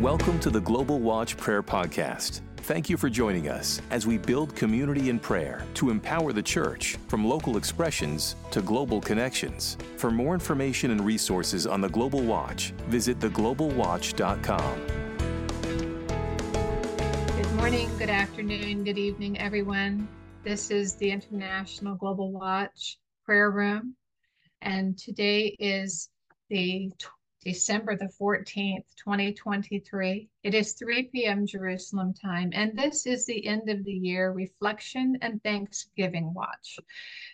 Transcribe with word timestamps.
Welcome 0.00 0.38
to 0.40 0.50
the 0.50 0.60
Global 0.60 1.00
Watch 1.00 1.36
Prayer 1.36 1.60
Podcast. 1.60 2.42
Thank 2.58 2.88
you 2.88 2.96
for 2.96 3.10
joining 3.10 3.48
us 3.48 3.82
as 3.90 4.06
we 4.06 4.16
build 4.16 4.54
community 4.54 5.10
in 5.10 5.18
prayer 5.18 5.66
to 5.74 5.90
empower 5.90 6.32
the 6.32 6.40
church 6.40 6.96
from 7.08 7.26
local 7.26 7.56
expressions 7.56 8.36
to 8.52 8.62
global 8.62 9.00
connections. 9.00 9.76
For 9.96 10.12
more 10.12 10.34
information 10.34 10.92
and 10.92 11.04
resources 11.04 11.66
on 11.66 11.80
the 11.80 11.88
Global 11.88 12.20
Watch, 12.20 12.70
visit 12.86 13.18
theglobalwatch.com. 13.18 14.86
Good 17.36 17.52
morning, 17.56 17.90
good 17.98 18.10
afternoon, 18.10 18.84
good 18.84 18.98
evening, 18.98 19.36
everyone. 19.40 20.06
This 20.44 20.70
is 20.70 20.94
the 20.94 21.10
International 21.10 21.96
Global 21.96 22.30
Watch 22.30 22.98
Prayer 23.24 23.50
Room, 23.50 23.96
and 24.62 24.96
today 24.96 25.56
is 25.58 26.08
the 26.50 26.92
December 27.44 27.96
the 27.96 28.10
14th, 28.20 28.84
2023. 28.96 30.28
It 30.42 30.54
is 30.54 30.72
3 30.72 31.04
p.m. 31.04 31.46
Jerusalem 31.46 32.12
time, 32.12 32.50
and 32.52 32.76
this 32.76 33.06
is 33.06 33.26
the 33.26 33.46
end 33.46 33.68
of 33.68 33.84
the 33.84 33.92
year 33.92 34.32
reflection 34.32 35.16
and 35.22 35.42
Thanksgiving 35.42 36.34
watch. 36.34 36.78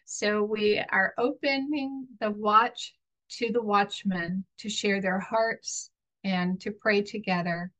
So 0.04 0.42
we 0.42 0.78
are 0.90 1.14
opening 1.16 2.06
the 2.20 2.30
watch 2.30 2.94
to 3.30 3.50
the 3.50 3.62
watchmen 3.62 4.44
to 4.58 4.68
share 4.68 5.00
their 5.00 5.20
hearts 5.20 5.90
and 6.22 6.60
to 6.60 6.70
pray 6.70 7.00
together. 7.00 7.72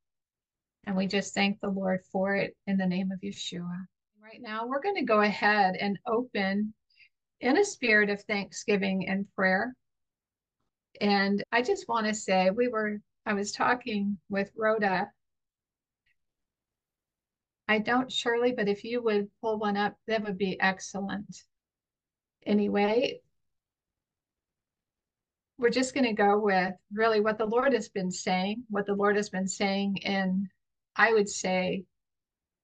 And 0.87 0.97
we 0.97 1.07
just 1.07 1.35
thank 1.35 1.61
the 1.61 1.69
Lord 1.69 2.01
for 2.11 2.37
it 2.37 2.57
in 2.67 2.79
the 2.79 2.87
name 2.87 3.13
of 3.13 3.21
Yeshua. 3.21 3.87
Right 4.23 4.41
now, 4.41 4.67
we're 4.67 4.83
going 4.83 4.97
to 4.97 5.05
go 5.05 5.21
ahead 5.21 5.77
and 5.79 5.99
open 6.07 6.73
in 7.41 7.59
a 7.59 7.65
spirit 7.65 8.09
of 8.09 8.23
thanksgiving 8.23 9.09
and 9.09 9.31
prayer 9.35 9.77
and 11.01 11.43
I 11.53 11.63
just 11.63 11.89
want 11.89 12.07
to 12.07 12.15
say, 12.15 12.51
we 12.51 12.69
were, 12.69 13.01
I 13.27 13.35
was 13.35 13.53
talking 13.53 14.19
with 14.29 14.51
Rhoda. 14.57 15.11
I 17.67 17.79
don't, 17.79 18.13
Shirley, 18.13 18.53
but 18.53 18.69
if 18.69 18.85
you 18.85 19.03
would 19.03 19.29
pull 19.41 19.59
one 19.59 19.77
up, 19.77 19.97
that 20.07 20.25
would 20.25 20.39
be 20.39 20.61
excellent. 20.61 21.43
Anyway, 22.47 23.21
we're 25.57 25.71
just 25.71 25.95
going 25.95 26.05
to 26.05 26.13
go 26.13 26.39
with 26.39 26.75
really 26.93 27.21
what 27.21 27.39
the 27.39 27.47
Lord 27.47 27.73
has 27.73 27.89
been 27.89 28.11
saying, 28.11 28.65
what 28.69 28.87
the 28.87 28.95
Lord 28.95 29.17
has 29.17 29.31
been 29.31 29.49
saying 29.49 29.97
in, 29.99 30.49
I 30.95 31.13
would 31.13 31.29
say, 31.29 31.85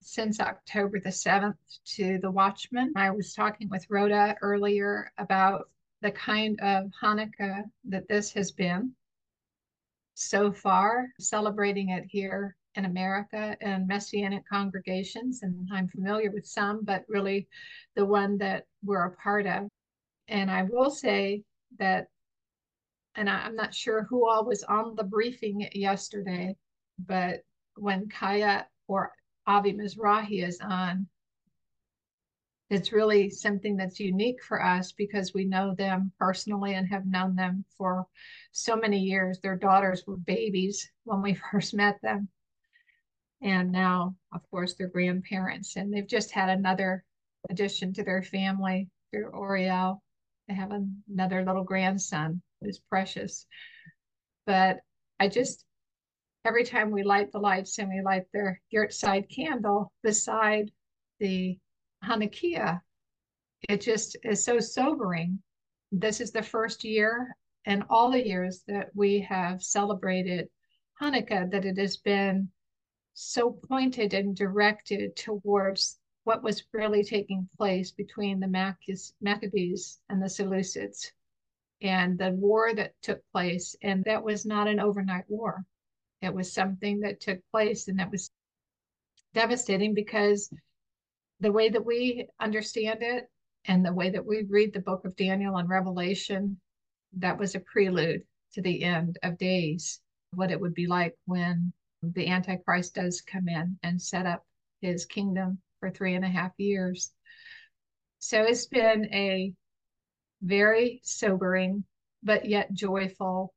since 0.03 0.41
October 0.41 0.99
the 0.99 1.11
7th 1.11 1.55
to 1.97 2.19
the 2.19 2.31
Watchman. 2.31 2.93
I 2.97 3.11
was 3.11 3.35
talking 3.35 3.69
with 3.69 3.87
Rhoda 3.89 4.37
earlier 4.43 5.13
about 5.19 5.69
the 6.03 6.11
kind 6.13 6.59
of 6.61 6.91
Hanukkah 7.03 7.65
that 7.89 8.09
this 8.09 8.33
has 8.33 8.53
been 8.53 8.93
so 10.15 10.53
far, 10.53 11.09
celebrating 11.19 11.91
it 11.91 12.05
here 12.09 12.57
in 12.75 12.85
America 12.85 13.57
and 13.61 13.87
Messianic 13.87 14.43
congregations. 14.49 15.43
And 15.43 15.69
I'm 15.73 15.89
familiar 15.89 16.31
with 16.31 16.47
some, 16.47 16.85
but 16.85 17.05
really 17.09 17.49
the 17.97 18.05
one 18.05 18.39
that 18.39 18.65
we're 18.85 19.07
a 19.07 19.17
part 19.17 19.47
of. 19.47 19.69
And 20.29 20.51
I 20.51 20.63
will 20.63 20.91
say 20.91 21.43
that, 21.79 22.07
and 23.17 23.29
I'm 23.29 23.57
not 23.57 23.75
sure 23.75 24.05
who 24.05 24.29
all 24.29 24.45
was 24.45 24.63
on 24.63 24.95
the 24.95 25.05
briefing 25.05 25.69
yesterday, 25.73 26.55
but 26.99 27.41
when 27.77 28.09
Chaya 28.09 28.65
or 28.87 29.13
Avi 29.47 29.73
Mizrahi 29.73 30.47
is 30.47 30.61
on, 30.61 31.09
it's 32.71 32.93
really 32.93 33.29
something 33.29 33.77
that's 33.77 33.99
unique 33.99 34.43
for 34.43 34.65
us 34.65 34.93
because 34.93 35.35
we 35.35 35.45
know 35.45 35.75
them 35.75 36.13
personally 36.19 36.75
and 36.75 36.89
have 36.89 37.05
known 37.05 37.35
them 37.35 37.65
for 37.77 38.07
so 38.53 38.77
many 38.77 38.99
years. 38.99 39.41
Their 39.41 39.57
daughters 39.57 40.05
were 40.07 40.17
babies 40.17 40.89
when 41.03 41.21
we 41.21 41.35
first 41.53 41.75
met 41.75 42.01
them. 42.01 42.29
And 43.43 43.73
now, 43.73 44.15
of 44.33 44.49
course, 44.51 44.75
they're 44.75 44.87
grandparents. 44.87 45.77
And 45.77 45.93
they've 45.93 46.07
just 46.07 46.31
had 46.31 46.49
another 46.49 47.05
addition 47.49 47.93
to 47.95 48.05
their 48.05 48.23
family 48.23 48.89
through 49.11 49.31
Oriel. 49.31 50.01
They 50.47 50.55
have 50.55 50.73
another 51.09 51.45
little 51.45 51.65
grandson 51.65 52.41
who's 52.61 52.79
precious. 52.79 53.47
But 54.47 54.79
I 55.19 55.27
just, 55.27 55.65
every 56.45 56.65
time 56.65 56.93
we 56.93 57.03
light 57.03 57.33
the 57.33 57.39
lights 57.41 57.79
and 57.79 57.89
we 57.89 58.01
light 58.03 58.27
their 58.33 58.61
yahrzeit 58.73 59.29
candle 59.35 59.91
beside 60.03 60.71
the 61.19 61.59
Hanukkah. 62.05 62.81
It 63.69 63.81
just 63.81 64.17
is 64.25 64.45
so 64.45 64.59
sobering. 64.59 65.43
This 65.93 66.21
is 66.21 66.33
the 66.33 66.43
first 66.43 66.85
year 66.85 67.37
and 67.67 67.85
all 67.91 68.11
the 68.11 68.27
years 68.27 68.63
that 68.69 68.89
we 68.95 69.21
have 69.21 69.63
celebrated 69.63 70.49
Hanukkah 71.01 71.51
that 71.51 71.65
it 71.65 71.77
has 71.79 71.97
been 71.99 72.51
so 73.15 73.51
pointed 73.51 74.15
and 74.15 74.35
directed 74.35 75.15
towards 75.17 75.99
what 76.25 76.43
was 76.43 76.65
really 76.73 77.03
taking 77.03 77.49
place 77.57 77.91
between 77.91 78.41
the 78.41 78.49
Maccabees 78.49 80.01
and 80.09 80.23
the 80.23 80.27
Seleucids 80.27 81.13
and 81.83 82.19
the 82.19 82.31
war 82.31 82.75
that 82.75 82.95
took 83.03 83.23
place. 83.33 83.77
And 83.83 84.05
that 84.05 84.23
was 84.23 84.47
not 84.47 84.69
an 84.69 84.81
overnight 84.81 85.25
war. 85.29 85.65
It 86.23 86.33
was 86.33 86.53
something 86.53 87.01
that 87.01 87.21
took 87.21 87.41
place 87.51 87.89
and 87.89 87.99
that 87.99 88.11
was 88.11 88.31
devastating 89.35 89.95
because 89.95 90.51
the 91.41 91.53
way 91.53 91.69
that 91.71 91.85
we 91.85 92.27
understand 92.39 93.03
it 93.03 93.29
and 93.65 93.85
the 93.85 93.93
way 93.93 94.11
that 94.11 94.25
we 94.25 94.45
read 94.49 94.73
the 94.73 94.81
book 94.81 95.05
of 95.05 95.17
Daniel 95.17 95.57
and 95.57 95.69
Revelation, 95.69 96.61
that 97.19 97.39
was 97.39 97.55
a 97.55 97.61
prelude 97.61 98.23
to 98.55 98.63
the 98.63 98.83
end 98.83 99.19
of 99.23 99.39
days, 99.39 100.01
what 100.35 100.51
it 100.51 100.61
would 100.61 100.75
be 100.75 100.87
like 100.87 101.15
when 101.27 101.73
the 102.03 102.29
Antichrist 102.29 102.95
does 102.95 103.21
come 103.21 103.49
in 103.49 103.79
and 103.83 104.01
set 104.01 104.27
up 104.27 104.45
his 104.81 105.05
kingdom 105.05 105.59
for 105.79 105.91
three 105.91 106.15
and 106.15 106.25
a 106.25 106.29
half 106.29 106.53
years. 106.59 107.13
So 108.19 108.43
it's 108.43 108.67
been 108.67 109.07
a 109.13 109.53
very 110.43 111.01
sobering, 111.03 111.85
but 112.23 112.47
yet 112.47 112.73
joyful 112.73 113.55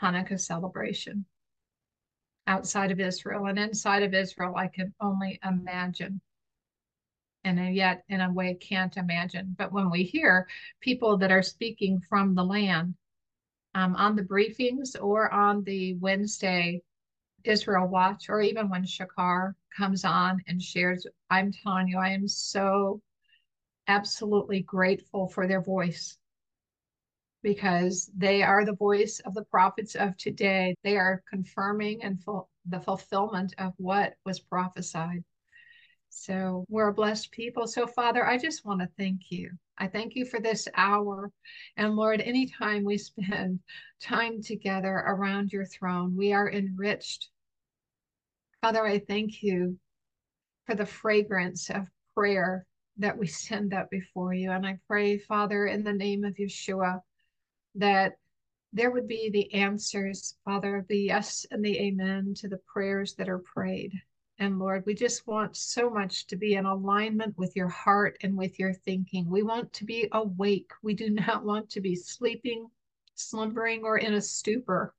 Hanukkah 0.00 0.40
celebration 0.40 1.24
outside 2.46 2.92
of 2.92 3.00
Israel. 3.00 3.46
And 3.46 3.58
inside 3.58 4.02
of 4.02 4.14
Israel, 4.14 4.54
I 4.56 4.68
can 4.68 4.94
only 5.00 5.38
imagine 5.44 6.20
and 7.46 7.74
yet 7.74 8.02
in 8.08 8.20
a 8.20 8.32
way 8.32 8.54
can't 8.54 8.96
imagine. 8.96 9.54
But 9.56 9.72
when 9.72 9.90
we 9.90 10.02
hear 10.02 10.48
people 10.80 11.16
that 11.18 11.30
are 11.30 11.42
speaking 11.42 12.00
from 12.08 12.34
the 12.34 12.44
land 12.44 12.94
um, 13.74 13.94
on 13.94 14.16
the 14.16 14.22
briefings 14.22 14.96
or 15.00 15.32
on 15.32 15.62
the 15.62 15.94
Wednesday 15.94 16.82
Israel 17.44 17.86
Watch, 17.86 18.28
or 18.28 18.40
even 18.40 18.68
when 18.68 18.84
Shakar 18.84 19.54
comes 19.76 20.04
on 20.04 20.42
and 20.48 20.60
shares, 20.60 21.06
I'm 21.30 21.52
telling 21.52 21.86
you, 21.86 21.98
I 21.98 22.08
am 22.08 22.26
so 22.26 23.00
absolutely 23.86 24.62
grateful 24.62 25.28
for 25.28 25.46
their 25.46 25.62
voice 25.62 26.18
because 27.42 28.10
they 28.16 28.42
are 28.42 28.64
the 28.64 28.74
voice 28.74 29.20
of 29.20 29.34
the 29.34 29.44
prophets 29.44 29.94
of 29.94 30.16
today. 30.16 30.74
They 30.82 30.96
are 30.96 31.22
confirming 31.30 32.02
and 32.02 32.18
the 32.68 32.80
fulfillment 32.80 33.54
of 33.58 33.72
what 33.76 34.14
was 34.24 34.40
prophesied. 34.40 35.22
So 36.18 36.64
we're 36.70 36.88
a 36.88 36.94
blessed 36.94 37.30
people. 37.30 37.66
So, 37.66 37.86
Father, 37.86 38.26
I 38.26 38.38
just 38.38 38.64
want 38.64 38.80
to 38.80 38.88
thank 38.96 39.30
you. 39.30 39.50
I 39.78 39.86
thank 39.86 40.16
you 40.16 40.24
for 40.24 40.40
this 40.40 40.66
hour. 40.74 41.30
And 41.76 41.94
Lord, 41.94 42.22
anytime 42.22 42.84
we 42.84 42.96
spend 42.98 43.60
time 44.00 44.42
together 44.42 45.04
around 45.06 45.52
your 45.52 45.66
throne, 45.66 46.16
we 46.16 46.32
are 46.32 46.50
enriched. 46.50 47.28
Father, 48.62 48.84
I 48.84 48.98
thank 48.98 49.42
you 49.42 49.78
for 50.64 50.74
the 50.74 50.86
fragrance 50.86 51.68
of 51.68 51.86
prayer 52.14 52.66
that 52.96 53.16
we 53.16 53.26
send 53.26 53.74
up 53.74 53.90
before 53.90 54.32
you. 54.32 54.50
And 54.50 54.66
I 54.66 54.78
pray, 54.88 55.18
Father, 55.18 55.66
in 55.66 55.84
the 55.84 55.92
name 55.92 56.24
of 56.24 56.34
Yeshua, 56.36 57.02
that 57.74 58.14
there 58.72 58.90
would 58.90 59.06
be 59.06 59.28
the 59.30 59.52
answers, 59.52 60.34
Father, 60.46 60.84
the 60.88 60.98
yes 60.98 61.44
and 61.50 61.62
the 61.62 61.78
amen 61.78 62.32
to 62.38 62.48
the 62.48 62.60
prayers 62.72 63.14
that 63.16 63.28
are 63.28 63.38
prayed. 63.38 63.92
And 64.38 64.58
Lord, 64.58 64.84
we 64.84 64.94
just 64.94 65.26
want 65.26 65.56
so 65.56 65.88
much 65.88 66.26
to 66.26 66.36
be 66.36 66.54
in 66.54 66.66
alignment 66.66 67.38
with 67.38 67.56
your 67.56 67.68
heart 67.68 68.18
and 68.22 68.36
with 68.36 68.58
your 68.58 68.74
thinking. 68.74 69.30
We 69.30 69.42
want 69.42 69.72
to 69.74 69.84
be 69.84 70.08
awake. 70.12 70.70
We 70.82 70.94
do 70.94 71.10
not 71.26 71.44
want 71.44 71.70
to 71.70 71.80
be 71.80 71.94
sleeping, 71.94 72.68
slumbering, 73.14 73.84
or 73.84 73.96
in 73.96 74.14
a 74.14 74.20
stupor. 74.20 74.94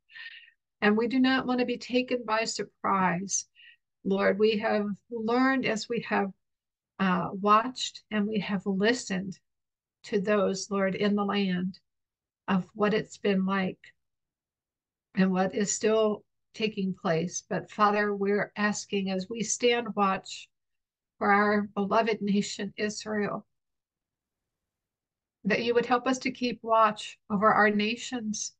And 0.82 0.98
we 0.98 1.08
do 1.08 1.20
not 1.20 1.46
want 1.46 1.60
to 1.60 1.66
be 1.66 1.78
taken 1.78 2.24
by 2.26 2.46
surprise. 2.46 3.46
Lord, 4.04 4.40
we 4.40 4.58
have 4.58 4.86
learned 5.12 5.66
as 5.66 5.90
we 5.90 6.02
have 6.08 6.32
uh, 7.00 7.30
watched 7.34 8.04
and 8.10 8.28
we 8.28 8.40
have 8.40 8.66
listened 8.66 9.38
to 10.04 10.20
those, 10.20 10.72
Lord, 10.72 10.96
in 10.96 11.16
the 11.16 11.26
land 11.26 11.80
of 12.48 12.68
what 12.74 12.94
it's 12.94 13.18
been 13.18 13.46
like 13.46 13.80
and 15.16 15.32
what 15.32 15.54
is 15.54 15.74
still 15.74 16.24
taking 16.58 16.94
place. 16.94 17.44
But 17.48 17.70
Father, 17.70 18.16
we're 18.16 18.52
asking 18.58 19.12
as 19.12 19.28
we 19.30 19.44
stand 19.44 19.96
watch 19.96 20.50
for 21.18 21.32
our 21.32 21.70
beloved 21.76 22.22
nation, 22.22 22.74
Israel, 22.78 23.46
that 25.44 25.64
you 25.64 25.74
would 25.74 25.86
help 25.86 26.08
us 26.08 26.18
to 26.20 26.32
keep 26.32 26.60
watch 26.64 27.18
over 27.30 27.52
our 27.52 27.70
nations. 27.70 28.54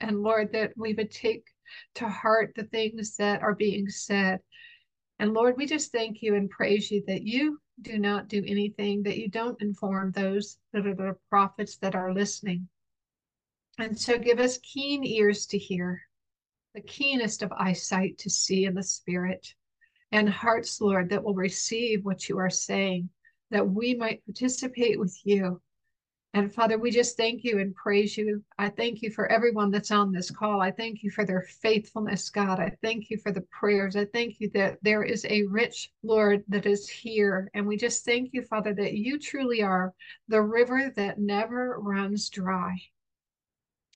And 0.00 0.22
Lord, 0.22 0.52
that 0.52 0.72
we 0.76 0.94
would 0.94 1.10
take 1.10 1.44
to 1.94 2.08
heart 2.08 2.52
the 2.54 2.64
things 2.64 3.16
that 3.16 3.42
are 3.42 3.54
being 3.54 3.88
said. 3.88 4.40
And 5.18 5.32
Lord, 5.32 5.56
we 5.56 5.66
just 5.66 5.92
thank 5.92 6.22
you 6.22 6.34
and 6.34 6.50
praise 6.50 6.90
you 6.90 7.02
that 7.06 7.22
you 7.22 7.60
do 7.82 7.98
not 7.98 8.28
do 8.28 8.42
anything, 8.46 9.02
that 9.04 9.18
you 9.18 9.28
don't 9.28 9.60
inform 9.62 10.10
those 10.12 10.58
that 10.72 10.86
are 10.86 10.94
the 10.94 11.16
prophets 11.30 11.76
that 11.78 11.94
are 11.94 12.12
listening. 12.12 12.68
And 13.78 13.98
so 13.98 14.18
give 14.18 14.40
us 14.40 14.58
keen 14.58 15.04
ears 15.04 15.46
to 15.46 15.58
hear, 15.58 16.02
the 16.78 16.86
keenest 16.86 17.42
of 17.42 17.52
eyesight 17.52 18.18
to 18.18 18.30
see 18.30 18.64
in 18.64 18.74
the 18.74 18.82
spirit, 18.82 19.54
and 20.12 20.28
hearts, 20.28 20.80
Lord, 20.80 21.10
that 21.10 21.22
will 21.22 21.34
receive 21.34 22.04
what 22.04 22.28
you 22.28 22.38
are 22.38 22.50
saying, 22.50 23.10
that 23.50 23.68
we 23.68 23.94
might 23.94 24.24
participate 24.24 24.98
with 24.98 25.18
you 25.24 25.60
and 26.34 26.52
Father, 26.52 26.78
we 26.78 26.90
just 26.90 27.16
thank 27.16 27.42
you 27.42 27.58
and 27.58 27.74
praise 27.74 28.16
you. 28.16 28.44
I 28.58 28.68
thank 28.68 29.00
you 29.00 29.10
for 29.10 29.32
everyone 29.32 29.70
that's 29.70 29.90
on 29.90 30.12
this 30.12 30.30
call. 30.30 30.60
I 30.60 30.70
thank 30.70 31.02
you 31.02 31.10
for 31.10 31.24
their 31.24 31.40
faithfulness, 31.40 32.28
God. 32.28 32.60
I 32.60 32.76
thank 32.82 33.08
you 33.08 33.16
for 33.16 33.32
the 33.32 33.46
prayers. 33.50 33.96
I 33.96 34.04
thank 34.04 34.38
you 34.38 34.50
that 34.50 34.78
there 34.82 35.02
is 35.02 35.24
a 35.24 35.44
rich 35.44 35.90
Lord 36.02 36.44
that 36.48 36.66
is 36.66 36.88
here. 36.88 37.50
And 37.54 37.66
we 37.66 37.78
just 37.78 38.04
thank 38.04 38.34
you, 38.34 38.42
Father, 38.42 38.74
that 38.74 38.92
you 38.92 39.18
truly 39.18 39.62
are 39.62 39.94
the 40.28 40.42
river 40.42 40.92
that 40.96 41.18
never 41.18 41.78
runs 41.80 42.28
dry. 42.28 42.76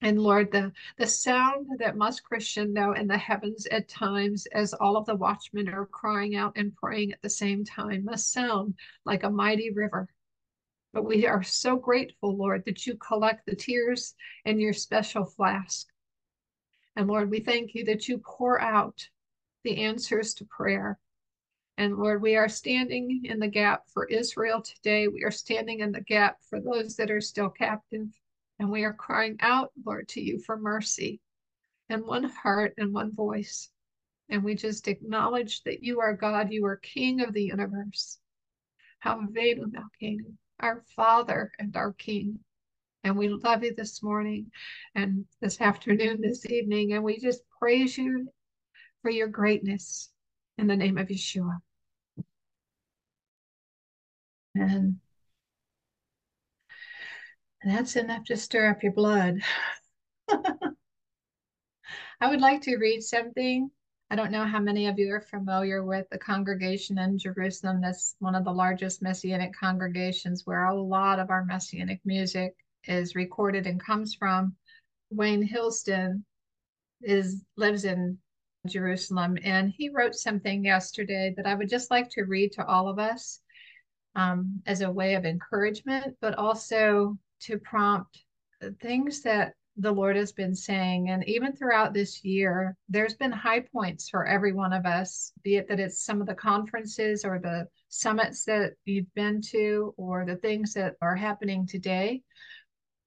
And 0.03 0.21
Lord, 0.21 0.53
the, 0.53 0.73
the 0.99 1.07
sound 1.07 1.69
that 1.79 1.97
must 1.97 2.25
Christian 2.25 2.73
know 2.73 2.93
in 2.93 3.07
the 3.07 3.17
heavens 3.17 3.67
at 3.67 3.89
times, 3.89 4.47
as 4.53 4.75
all 4.75 4.97
of 4.97 5.07
the 5.07 5.15
watchmen 5.15 5.69
are 5.69 5.87
crying 5.87 6.37
out 6.37 6.53
and 6.57 6.75
praying 6.77 7.13
at 7.13 7.23
the 7.23 7.31
same 7.31 7.65
time, 7.65 8.05
must 8.05 8.33
sound 8.33 8.75
like 9.05 9.23
a 9.23 9.31
mighty 9.31 9.71
river 9.71 10.09
but 10.93 11.05
we 11.07 11.27
are 11.27 11.43
so 11.43 11.77
grateful, 11.77 12.37
Lord, 12.37 12.65
that 12.67 12.87
you 12.87 12.97
collect 12.97 13.47
the 13.47 13.57
tears 13.57 14.15
in 14.45 14.61
your 14.61 14.75
special 14.75 15.25
flask. 15.25 15.89
And 16.97 17.09
Lord, 17.09 17.31
we 17.31 17.41
thank 17.41 17.75
you 17.75 17.85
that 17.87 18.09
you 18.09 18.19
pour 18.19 18.61
out 18.61 19.09
the 19.65 19.85
answers 19.85 20.35
to 20.35 20.45
prayer. 20.45 20.99
And 21.79 21.97
Lord, 21.97 22.21
we 22.21 22.37
are 22.37 22.49
standing 22.49 23.23
in 23.25 23.39
the 23.39 23.49
gap 23.49 23.89
for 23.89 24.07
Israel 24.07 24.61
today. 24.61 25.09
We 25.09 25.25
are 25.25 25.31
standing 25.31 25.81
in 25.81 25.93
the 25.93 26.03
gap 26.03 26.39
for 26.51 26.61
those 26.61 26.97
that 26.97 27.11
are 27.11 27.23
still 27.23 27.49
captive. 27.49 28.09
And 28.62 28.70
we 28.70 28.85
are 28.85 28.93
crying 28.93 29.38
out, 29.41 29.73
Lord, 29.85 30.06
to 30.11 30.20
you 30.20 30.38
for 30.38 30.56
mercy 30.56 31.19
and 31.88 32.06
one 32.06 32.23
heart 32.23 32.75
and 32.79 32.94
one 32.94 33.12
voice. 33.12 33.69
And 34.29 34.44
we 34.44 34.55
just 34.55 34.87
acknowledge 34.87 35.64
that 35.64 35.82
you 35.82 35.99
are 35.99 36.14
God, 36.14 36.53
you 36.53 36.64
are 36.67 36.76
King 36.76 37.23
of 37.23 37.35
the 37.35 37.43
universe. 37.43 38.20
Avinu 39.05 39.64
Malkenu 39.73 40.37
our 40.61 40.85
Father 40.94 41.50
and 41.59 41.76
our 41.76 41.93
King. 41.93 42.38
And 43.03 43.17
we 43.17 43.31
love 43.31 43.64
you 43.64 43.75
this 43.75 44.00
morning 44.00 44.53
and 44.94 45.25
this 45.41 45.61
afternoon, 45.61 46.20
this 46.20 46.47
evening. 46.47 46.93
And 46.93 47.03
we 47.03 47.19
just 47.19 47.43
praise 47.58 47.99
you 47.99 48.29
for 49.03 49.11
your 49.11 49.26
greatness 49.26 50.08
in 50.56 50.69
the 50.69 50.76
name 50.76 50.99
of 50.99 51.08
Yeshua. 51.08 51.58
And 57.62 57.73
that's 57.73 57.97
enough 57.97 58.25
to 58.25 58.37
stir 58.37 58.70
up 58.70 58.82
your 58.82 58.93
blood. 58.93 59.41
I 60.29 60.69
would 62.29 62.41
like 62.41 62.62
to 62.62 62.76
read 62.76 63.03
something 63.03 63.70
I 64.12 64.14
don't 64.14 64.31
know 64.31 64.44
how 64.44 64.61
many 64.61 64.88
of 64.88 64.99
you 64.99 65.11
are 65.14 65.23
familiar 65.23 65.82
with 65.82 66.06
the 66.11 66.19
congregation 66.19 66.99
in 66.99 67.17
Jerusalem. 67.17 67.81
That's 67.81 68.14
one 68.19 68.35
of 68.35 68.44
the 68.44 68.53
largest 68.53 69.00
Messianic 69.00 69.55
congregations 69.59 70.43
where 70.44 70.67
a 70.67 70.79
lot 70.79 71.19
of 71.19 71.31
our 71.31 71.47
Messianic 71.47 71.99
music 72.05 72.55
is 72.85 73.14
recorded 73.14 73.67
and 73.67 73.82
comes 73.82 74.15
from. 74.15 74.55
Wayne 75.08 75.43
Hilsden 75.43 76.26
is 77.00 77.43
lives 77.56 77.87
in 77.87 78.19
Jerusalem, 78.67 79.38
and 79.43 79.73
he 79.75 79.88
wrote 79.88 80.15
something 80.15 80.62
yesterday 80.62 81.32
that 81.38 81.47
I 81.47 81.55
would 81.55 81.70
just 81.70 81.91
like 81.91 82.11
to 82.11 82.25
read 82.25 82.53
to 82.53 82.67
all 82.67 82.91
of 82.91 82.99
us 82.99 83.41
um, 84.15 84.61
as 84.67 84.82
a 84.82 84.93
way 84.93 85.15
of 85.15 85.25
encouragement, 85.25 86.19
but 86.20 86.35
also 86.35 87.17
to 87.43 87.59
prompt 87.59 88.25
things 88.81 89.23
that 89.23 89.55
the 89.77 89.93
Lord 89.93 90.17
has 90.17 90.33
been 90.33 90.55
saying. 90.55 91.11
And 91.11 91.27
even 91.27 91.53
throughout 91.53 91.94
this 91.94 92.25
year, 92.25 92.77
there's 92.89 93.15
been 93.15 93.33
high 93.33 93.61
points 93.61 94.09
for 94.09 94.27
every 94.27 94.53
one 94.53 94.73
of 94.73 94.85
us, 94.85 95.33
be 95.43 95.56
it 95.56 95.69
that 95.69 95.81
it's 95.81 96.05
some 96.05 96.21
of 96.21 96.27
the 96.27 96.35
conferences 96.35 97.25
or 97.25 97.39
the 97.39 97.67
summits 97.89 98.44
that 98.44 98.73
you've 98.85 99.12
been 99.15 99.41
to 99.50 99.94
or 99.97 100.25
the 100.27 100.37
things 100.37 100.75
that 100.75 100.97
are 101.00 101.17
happening 101.17 101.67
today. 101.67 102.23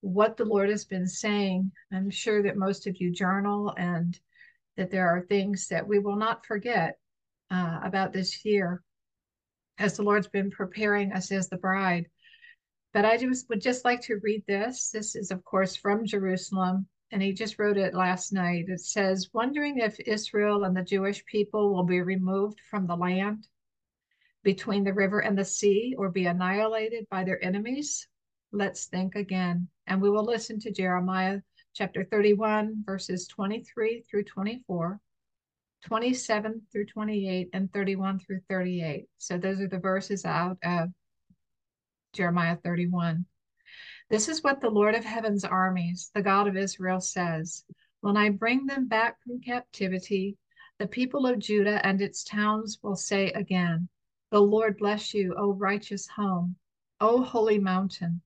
What 0.01 0.37
the 0.37 0.45
Lord 0.45 0.69
has 0.69 0.85
been 0.85 1.07
saying, 1.07 1.71
I'm 1.91 2.09
sure 2.09 2.43
that 2.43 2.57
most 2.57 2.87
of 2.87 2.97
you 2.99 3.11
journal 3.11 3.73
and 3.77 4.19
that 4.75 4.91
there 4.91 5.07
are 5.07 5.21
things 5.21 5.67
that 5.67 5.87
we 5.87 5.99
will 5.99 6.17
not 6.17 6.45
forget 6.45 6.97
uh, 7.51 7.79
about 7.83 8.11
this 8.11 8.43
year 8.43 8.81
as 9.77 9.97
the 9.97 10.03
Lord's 10.03 10.27
been 10.27 10.51
preparing 10.51 11.13
us 11.13 11.31
as 11.31 11.49
the 11.49 11.57
bride 11.57 12.07
but 12.95 13.03
I 13.03 13.17
just 13.17 13.49
would 13.49 13.59
just 13.59 13.83
like 13.83 13.99
to 14.03 14.21
read 14.23 14.45
this. 14.47 14.89
This 14.89 15.17
is, 15.17 15.29
of 15.29 15.43
course, 15.43 15.75
from 15.75 16.05
Jerusalem, 16.05 16.87
and 17.11 17.21
he 17.21 17.33
just 17.33 17.59
wrote 17.59 17.75
it 17.75 17.93
last 17.93 18.31
night. 18.31 18.69
It 18.69 18.79
says, 18.79 19.33
Wondering 19.33 19.79
if 19.79 19.99
Israel 19.99 20.63
and 20.63 20.73
the 20.73 20.81
Jewish 20.81 21.25
people 21.25 21.73
will 21.73 21.83
be 21.83 21.99
removed 21.99 22.61
from 22.71 22.87
the 22.87 22.95
land 22.95 23.49
between 24.43 24.85
the 24.85 24.93
river 24.93 25.19
and 25.19 25.37
the 25.37 25.43
sea 25.43 25.93
or 25.97 26.09
be 26.09 26.25
annihilated 26.25 27.05
by 27.11 27.25
their 27.25 27.43
enemies? 27.43 28.07
Let's 28.53 28.85
think 28.85 29.15
again. 29.15 29.67
And 29.87 30.01
we 30.01 30.09
will 30.09 30.23
listen 30.23 30.57
to 30.61 30.71
Jeremiah 30.71 31.41
chapter 31.73 32.05
31, 32.05 32.83
verses 32.85 33.27
23 33.27 34.05
through 34.09 34.23
24. 34.23 35.01
27 35.83 36.61
through 36.71 36.85
28 36.85 37.49
and 37.51 37.73
31 37.73 38.19
through 38.19 38.39
38. 38.49 39.05
So 39.17 39.37
those 39.37 39.59
are 39.59 39.67
the 39.67 39.79
verses 39.79 40.23
out 40.23 40.57
of 40.63 40.91
Jeremiah 42.15 42.55
31. 42.55 43.25
This 44.09 44.29
is 44.29 44.41
what 44.41 44.61
the 44.61 44.69
Lord 44.69 44.95
of 44.95 45.03
heaven's 45.03 45.43
armies, 45.43 46.11
the 46.13 46.21
God 46.21 46.47
of 46.47 46.55
Israel, 46.55 47.01
says 47.01 47.65
When 47.99 48.15
I 48.15 48.29
bring 48.29 48.65
them 48.65 48.87
back 48.87 49.21
from 49.21 49.41
captivity, 49.41 50.37
the 50.77 50.87
people 50.87 51.25
of 51.25 51.39
Judah 51.39 51.85
and 51.85 51.99
its 52.01 52.23
towns 52.23 52.79
will 52.81 52.95
say 52.95 53.31
again, 53.31 53.89
The 54.31 54.39
Lord 54.39 54.77
bless 54.77 55.13
you, 55.13 55.35
O 55.35 55.51
righteous 55.51 56.07
home, 56.07 56.55
O 57.01 57.21
holy 57.21 57.59
mountain. 57.59 58.21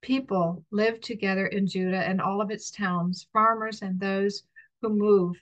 People 0.00 0.64
live 0.72 1.00
together 1.00 1.46
in 1.46 1.68
Judah 1.68 2.08
and 2.08 2.20
all 2.20 2.40
of 2.40 2.50
its 2.50 2.72
towns, 2.72 3.28
farmers 3.32 3.82
and 3.82 4.00
those 4.00 4.42
who 4.82 4.88
move 4.88 5.40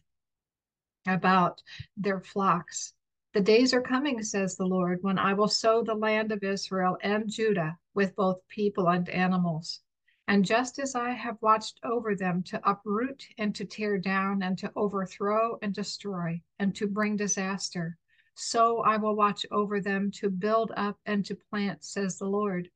about 1.06 1.62
their 1.96 2.20
flocks. 2.20 2.92
The 3.32 3.40
days 3.40 3.72
are 3.72 3.80
coming, 3.80 4.22
says 4.22 4.56
the 4.56 4.66
Lord, 4.66 5.02
when 5.02 5.18
I 5.18 5.32
will 5.32 5.48
sow 5.48 5.82
the 5.82 5.94
land 5.94 6.32
of 6.32 6.42
Israel 6.42 6.98
and 7.02 7.30
Judah 7.30 7.78
with 7.96 8.14
both 8.14 8.46
people 8.46 8.88
and 8.88 9.08
animals. 9.08 9.80
And 10.28 10.44
just 10.44 10.78
as 10.78 10.94
I 10.94 11.10
have 11.10 11.42
watched 11.42 11.80
over 11.82 12.14
them 12.14 12.44
to 12.44 12.60
uproot 12.68 13.26
and 13.38 13.54
to 13.56 13.64
tear 13.64 13.98
down 13.98 14.42
and 14.42 14.56
to 14.58 14.70
overthrow 14.76 15.58
and 15.62 15.74
destroy 15.74 16.40
and 16.60 16.74
to 16.76 16.86
bring 16.86 17.16
disaster, 17.16 17.98
so 18.34 18.82
I 18.82 18.98
will 18.98 19.16
watch 19.16 19.44
over 19.50 19.80
them 19.80 20.10
to 20.12 20.30
build 20.30 20.72
up 20.76 20.98
and 21.06 21.24
to 21.24 21.34
plant, 21.34 21.82
says 21.82 22.18
the 22.18 22.28
Lord. 22.28 22.70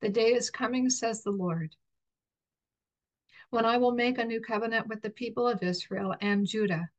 The 0.00 0.08
day 0.10 0.34
is 0.34 0.50
coming, 0.50 0.90
says 0.90 1.22
the 1.22 1.30
Lord, 1.30 1.74
when 3.50 3.64
I 3.64 3.78
will 3.78 3.92
make 3.92 4.18
a 4.18 4.24
new 4.24 4.40
covenant 4.40 4.88
with 4.88 5.00
the 5.00 5.10
people 5.10 5.48
of 5.48 5.62
Israel 5.62 6.14
and 6.20 6.46
Judah 6.46 6.90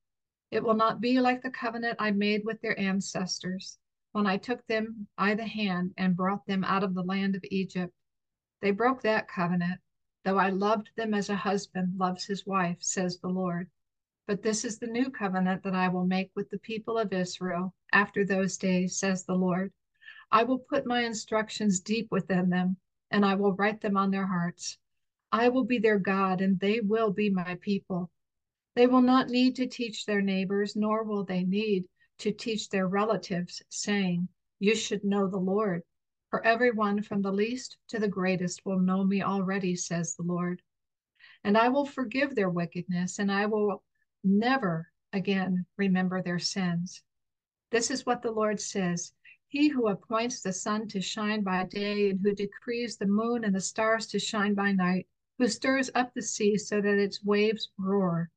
it 0.52 0.64
will 0.64 0.74
not 0.74 1.00
be 1.00 1.20
like 1.20 1.42
the 1.42 1.52
covenant 1.52 1.98
I 2.00 2.12
made 2.12 2.44
with 2.44 2.62
their 2.62 2.80
ancestors 2.80 3.78
when 4.12 4.26
I 4.26 4.38
took 4.38 4.66
them 4.66 5.08
by 5.18 5.36
the 5.36 5.46
hand 5.46 5.94
and 5.96 6.16
brought 6.16 6.46
them 6.46 6.64
out 6.64 6.84
of 6.84 6.96
the 6.96 7.04
land 7.04 7.36
of 7.36 7.44
Egypt. 7.52 7.94
They 8.62 8.72
broke 8.72 9.04
that 9.04 9.28
covenant, 9.28 9.80
though 10.24 10.38
I 10.38 10.50
loved 10.50 10.90
them 10.96 11.14
as 11.14 11.30
a 11.30 11.36
husband 11.36 11.98
loves 11.98 12.26
his 12.26 12.46
wife, 12.46 12.78
says 12.82 13.20
the 13.20 13.30
Lord. 13.30 13.70
But 14.26 14.42
this 14.42 14.66
is 14.66 14.80
the 14.80 14.88
new 14.88 15.10
covenant 15.10 15.64
that 15.64 15.76
I 15.76 15.90
will 15.90 16.06
make 16.06 16.32
with 16.36 16.50
the 16.50 16.60
people 16.60 16.98
of 16.98 17.14
Israel 17.14 17.74
after 17.94 18.26
those 18.26 18.58
days, 18.58 18.98
says 18.98 19.26
the 19.26 19.36
Lord. 19.36 19.72
I 20.32 20.44
will 20.44 20.60
put 20.60 20.86
my 20.86 21.04
instructions 21.04 21.80
deep 21.80 22.10
within 22.12 22.50
them, 22.50 22.78
and 23.12 23.26
I 23.26 23.36
will 23.36 23.54
write 23.54 23.82
them 23.82 23.96
on 23.96 24.12
their 24.12 24.28
hearts. 24.28 24.78
I 25.32 25.50
will 25.50 25.64
be 25.64 25.78
their 25.78 26.00
God, 26.00 26.42
and 26.42 26.60
they 26.60 26.80
will 26.80 27.12
be 27.12 27.30
my 27.30 27.56
people. 27.62 28.10
They 28.76 28.88
will 28.88 29.02
not 29.02 29.30
need 29.30 29.56
to 29.58 29.68
teach 29.68 30.06
their 30.06 30.22
neighbors, 30.22 30.76
nor 30.76 31.04
will 31.04 31.24
they 31.24 31.44
need 31.44 31.86
to 32.20 32.32
teach 32.32 32.70
their 32.70 32.88
relatives, 32.88 33.62
saying, 33.70 34.28
You 34.60 34.76
should 34.76 35.04
know 35.04 35.28
the 35.28 35.38
Lord. 35.38 35.84
For 36.30 36.46
everyone 36.46 37.02
from 37.02 37.24
the 37.24 37.32
least 37.32 37.78
to 37.88 37.98
the 37.98 38.08
greatest 38.08 38.66
will 38.66 38.80
know 38.80 39.04
me 39.04 39.24
already, 39.24 39.76
says 39.76 40.16
the 40.16 40.24
Lord. 40.24 40.62
And 41.44 41.58
I 41.58 41.70
will 41.70 41.86
forgive 41.86 42.36
their 42.36 42.50
wickedness, 42.50 43.18
and 43.18 43.32
I 43.32 43.48
will 43.48 43.84
never 44.24 44.92
again 45.12 45.66
remember 45.78 46.22
their 46.22 46.38
sins. 46.38 47.02
This 47.72 47.90
is 47.90 48.06
what 48.06 48.22
the 48.22 48.32
Lord 48.32 48.60
says 48.60 49.14
He 49.48 49.70
who 49.70 49.88
appoints 49.88 50.42
the 50.42 50.54
sun 50.54 50.88
to 50.90 51.02
shine 51.02 51.42
by 51.42 51.66
day, 51.66 52.10
and 52.10 52.20
who 52.20 52.36
decrees 52.36 52.98
the 52.98 53.08
moon 53.08 53.44
and 53.44 53.56
the 53.56 53.62
stars 53.62 54.06
to 54.08 54.20
shine 54.20 54.54
by 54.54 54.72
night, 54.72 55.08
who 55.38 55.48
stirs 55.48 55.90
up 55.96 56.14
the 56.14 56.22
sea 56.22 56.58
so 56.58 56.82
that 56.82 57.00
its 57.00 57.24
waves 57.24 57.72
roar 57.78 58.30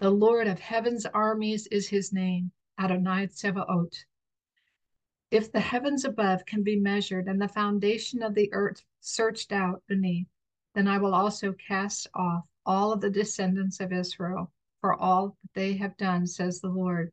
The 0.00 0.10
Lord 0.10 0.46
of 0.46 0.60
heaven's 0.60 1.04
armies 1.06 1.66
is 1.66 1.88
his 1.88 2.12
name, 2.12 2.52
Adonai 2.78 3.26
Tsevaot. 3.26 4.04
If 5.30 5.50
the 5.50 5.60
heavens 5.60 6.04
above 6.04 6.46
can 6.46 6.62
be 6.62 6.78
measured 6.78 7.26
and 7.26 7.42
the 7.42 7.48
foundation 7.48 8.22
of 8.22 8.34
the 8.34 8.52
earth 8.52 8.84
searched 9.00 9.52
out 9.52 9.82
beneath, 9.88 10.28
then 10.74 10.86
I 10.86 10.98
will 10.98 11.14
also 11.14 11.52
cast 11.52 12.06
off 12.14 12.46
all 12.64 12.92
of 12.92 13.00
the 13.00 13.10
descendants 13.10 13.80
of 13.80 13.92
Israel 13.92 14.52
for 14.80 14.94
all 14.94 15.36
that 15.42 15.54
they 15.54 15.76
have 15.78 15.96
done, 15.96 16.26
says 16.26 16.60
the 16.60 16.68
Lord. 16.68 17.12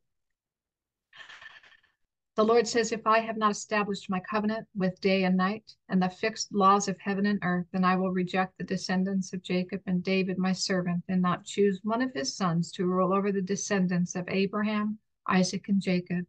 The 2.36 2.46
Lord 2.46 2.68
says, 2.68 2.92
If 2.92 3.08
I 3.08 3.20
have 3.20 3.38
not 3.38 3.52
established 3.52 4.10
my 4.10 4.20
covenant 4.20 4.68
with 4.76 5.00
day 5.00 5.24
and 5.24 5.38
night 5.38 5.74
and 5.88 6.02
the 6.02 6.10
fixed 6.10 6.54
laws 6.54 6.88
of 6.88 7.00
heaven 7.00 7.26
and 7.26 7.40
earth, 7.42 7.66
then 7.72 7.86
I 7.86 7.96
will 7.96 8.12
reject 8.12 8.58
the 8.58 8.66
descendants 8.66 9.32
of 9.34 9.42
Jacob 9.42 9.82
and 9.88 10.04
David, 10.04 10.38
my 10.38 10.52
servant, 10.52 11.06
and 11.08 11.22
not 11.22 11.46
choose 11.46 11.80
one 11.84 12.02
of 12.02 12.14
his 12.14 12.36
sons 12.36 12.72
to 12.74 12.86
rule 12.86 13.14
over 13.14 13.32
the 13.32 13.42
descendants 13.42 14.16
of 14.16 14.28
Abraham, 14.28 15.00
Isaac, 15.28 15.68
and 15.68 15.82
Jacob. 15.82 16.26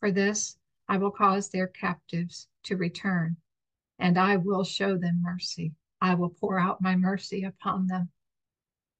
For 0.00 0.10
this, 0.10 0.56
I 0.88 0.98
will 0.98 1.10
cause 1.10 1.48
their 1.48 1.66
captives 1.66 2.48
to 2.64 2.76
return, 2.76 3.36
and 3.98 4.18
I 4.18 4.36
will 4.36 4.64
show 4.64 4.96
them 4.96 5.22
mercy. 5.22 5.72
I 6.00 6.14
will 6.14 6.30
pour 6.30 6.58
out 6.58 6.82
my 6.82 6.96
mercy 6.96 7.44
upon 7.44 7.86
them. 7.86 8.10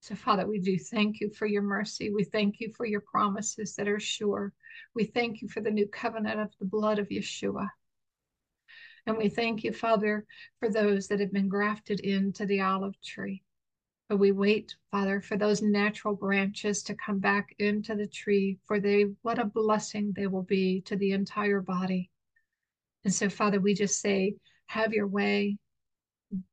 So, 0.00 0.14
Father, 0.14 0.46
we 0.46 0.61
do 0.61 0.78
thank 0.78 1.20
you 1.20 1.30
for 1.30 1.46
your 1.46 1.62
mercy. 1.62 2.11
We 2.11 2.25
thank 2.25 2.61
you 2.61 2.73
for 2.76 2.87
your 2.87 3.00
promises 3.00 3.75
that 3.76 3.88
are 3.88 4.00
sure. 4.00 4.52
We 4.94 5.04
thank 5.04 5.42
you 5.42 5.49
for 5.49 5.61
the 5.61 5.70
new 5.70 5.88
covenant 5.88 6.40
of 6.40 6.52
the 6.58 6.66
blood 6.66 6.99
of 6.99 7.08
Yeshua. 7.08 7.68
And 9.06 9.16
we 9.16 9.28
thank 9.28 9.64
you, 9.64 9.73
Father, 9.73 10.25
for 10.58 10.68
those 10.68 11.08
that 11.08 11.20
have 11.20 11.32
been 11.32 11.49
grafted 11.49 12.00
into 12.00 12.46
the 12.46 12.61
olive 12.61 13.00
tree. 13.02 13.42
But 14.08 14.18
we 14.18 14.30
wait, 14.30 14.76
Father, 14.92 15.20
for 15.20 15.36
those 15.36 15.62
natural 15.62 16.14
branches 16.14 16.82
to 16.84 16.94
come 16.94 17.18
back 17.18 17.54
into 17.58 17.96
the 17.96 18.06
tree, 18.06 18.58
for 18.66 18.78
they, 18.78 19.06
what 19.22 19.40
a 19.40 19.44
blessing 19.44 20.12
they 20.14 20.28
will 20.28 20.44
be 20.44 20.80
to 20.82 20.96
the 20.96 21.12
entire 21.12 21.60
body. 21.60 22.10
And 23.04 23.12
so, 23.12 23.28
Father, 23.28 23.60
we 23.60 23.75
just 23.75 24.00
say, 24.00 24.34
have 24.66 24.92
your 24.92 25.08
way, 25.08 25.58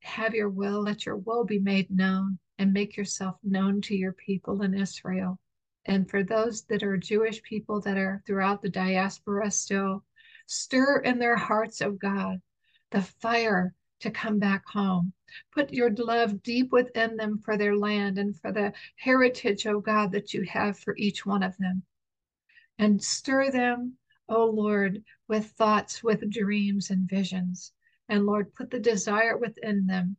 have 0.02 0.34
your 0.34 0.50
will, 0.50 0.82
let 0.82 1.06
your 1.06 1.18
will 1.18 1.44
be 1.46 1.60
made 1.60 1.92
known 1.92 2.40
and 2.58 2.74
make 2.74 2.98
yourself 2.98 3.36
known 3.44 3.82
to 3.82 3.96
your 3.96 4.14
people 4.14 4.62
in 4.62 4.74
Israel. 4.74 5.40
And 5.86 6.10
for 6.10 6.24
those 6.24 6.64
that 6.66 6.82
are 6.84 6.98
Jewish 6.98 7.42
people 7.44 7.82
that 7.82 7.98
are 7.98 8.24
throughout 8.26 8.62
the 8.62 8.70
diaspora 8.70 9.52
still, 9.52 10.04
stir 10.48 11.00
in 11.00 11.20
their 11.20 11.36
hearts, 11.36 11.82
of 11.82 12.00
God, 12.00 12.42
the 12.92 13.02
fire 13.02 13.74
to 14.04 14.12
come 14.12 14.38
back 14.38 14.68
home. 14.68 15.14
Put 15.54 15.72
your 15.72 15.90
love 15.92 16.44
deep 16.44 16.74
within 16.74 17.16
them 17.16 17.38
for 17.38 17.58
their 17.58 17.76
land 17.76 18.18
and 18.18 18.38
for 18.40 18.52
the 18.52 18.74
heritage, 18.98 19.66
oh 19.66 19.80
God, 19.80 20.12
that 20.12 20.34
you 20.34 20.44
have 20.44 20.78
for 20.78 20.94
each 20.98 21.26
one 21.26 21.42
of 21.42 21.58
them. 21.58 21.84
And 22.78 23.02
stir 23.02 23.50
them, 23.50 23.94
oh 24.28 24.46
Lord, 24.46 25.02
with 25.30 25.46
thoughts, 25.52 26.04
with 26.04 26.30
dreams 26.30 26.90
and 26.90 27.10
visions. 27.10 27.72
And 28.10 28.26
Lord, 28.26 28.54
put 28.54 28.70
the 28.70 28.80
desire 28.80 29.38
within 29.38 29.88
them 29.88 30.18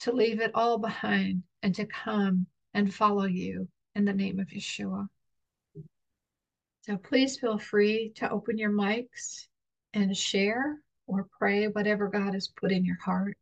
to 0.00 0.12
leave 0.12 0.40
it 0.40 0.52
all 0.54 0.78
behind 0.78 1.42
and 1.64 1.74
to 1.74 1.86
come 1.86 2.46
and 2.72 2.94
follow 2.94 3.24
you 3.24 3.66
in 3.96 4.04
the 4.04 4.12
name 4.12 4.38
of 4.38 4.46
Yeshua. 4.46 5.08
So 6.82 6.96
please 6.96 7.36
feel 7.36 7.58
free 7.58 8.12
to 8.16 8.30
open 8.30 8.58
your 8.58 8.70
mics 8.70 9.48
and 9.92 10.16
share 10.16 10.78
or 11.08 11.26
pray 11.38 11.66
whatever 11.66 12.06
God 12.06 12.34
has 12.34 12.48
put 12.48 12.70
in 12.70 12.84
your 12.84 12.98
heart. 13.04 13.36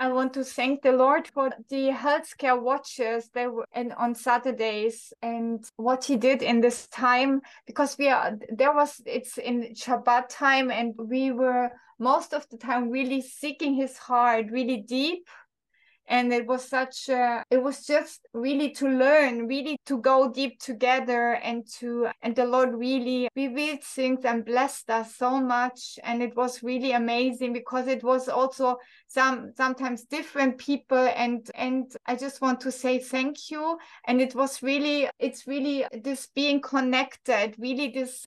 I 0.00 0.12
want 0.12 0.34
to 0.34 0.44
thank 0.44 0.82
the 0.82 0.92
Lord 0.92 1.28
for 1.28 1.50
the 1.70 1.90
healthcare 1.90 2.60
watches 2.60 3.30
that 3.32 3.50
were 3.52 3.64
and 3.72 3.92
on 3.92 4.14
Saturdays 4.14 5.12
and 5.22 5.64
what 5.76 6.04
He 6.04 6.16
did 6.16 6.42
in 6.42 6.60
this 6.60 6.88
time 6.88 7.40
because 7.66 7.96
we 7.96 8.08
are 8.08 8.36
there 8.50 8.74
was 8.74 9.00
it's 9.06 9.38
in 9.38 9.72
Shabbat 9.72 10.24
time 10.28 10.72
and 10.72 10.94
we 10.98 11.30
were 11.30 11.70
most 12.00 12.34
of 12.34 12.46
the 12.50 12.56
time 12.58 12.90
really 12.90 13.22
seeking 13.22 13.74
His 13.74 13.96
heart 13.96 14.46
really 14.50 14.78
deep 14.78 15.28
and 16.06 16.32
it 16.32 16.46
was 16.46 16.68
such 16.68 17.08
a, 17.08 17.42
it 17.50 17.62
was 17.62 17.86
just 17.86 18.26
really 18.34 18.70
to 18.70 18.88
learn 18.88 19.46
really 19.46 19.78
to 19.86 19.98
go 19.98 20.30
deep 20.30 20.60
together 20.60 21.34
and 21.34 21.66
to 21.78 22.08
and 22.22 22.36
the 22.36 22.44
lord 22.44 22.74
really 22.74 23.28
revealed 23.36 23.82
things 23.82 24.24
and 24.24 24.44
blessed 24.44 24.90
us 24.90 25.16
so 25.16 25.40
much. 25.40 25.98
And 26.02 26.22
it 26.22 26.36
was 26.36 26.62
really 26.62 26.92
amazing 26.92 27.52
because 27.52 27.86
it 27.86 28.02
was 28.02 28.28
also 28.28 28.78
some 29.06 29.52
sometimes 29.56 30.04
different 30.04 30.58
people. 30.58 30.98
And 31.16 31.50
and 31.54 31.90
i 32.06 32.16
just 32.16 32.40
want 32.40 32.60
to 32.60 32.72
say 32.72 32.98
thank 32.98 33.50
you. 33.50 33.78
And 34.06 34.20
it 34.20 34.34
was 34.34 34.62
really 34.62 35.08
it's 35.18 35.46
really 35.46 35.86
this 35.92 36.28
being 36.34 36.60
connected 36.60 37.54
really 37.58 37.88
this 37.88 38.26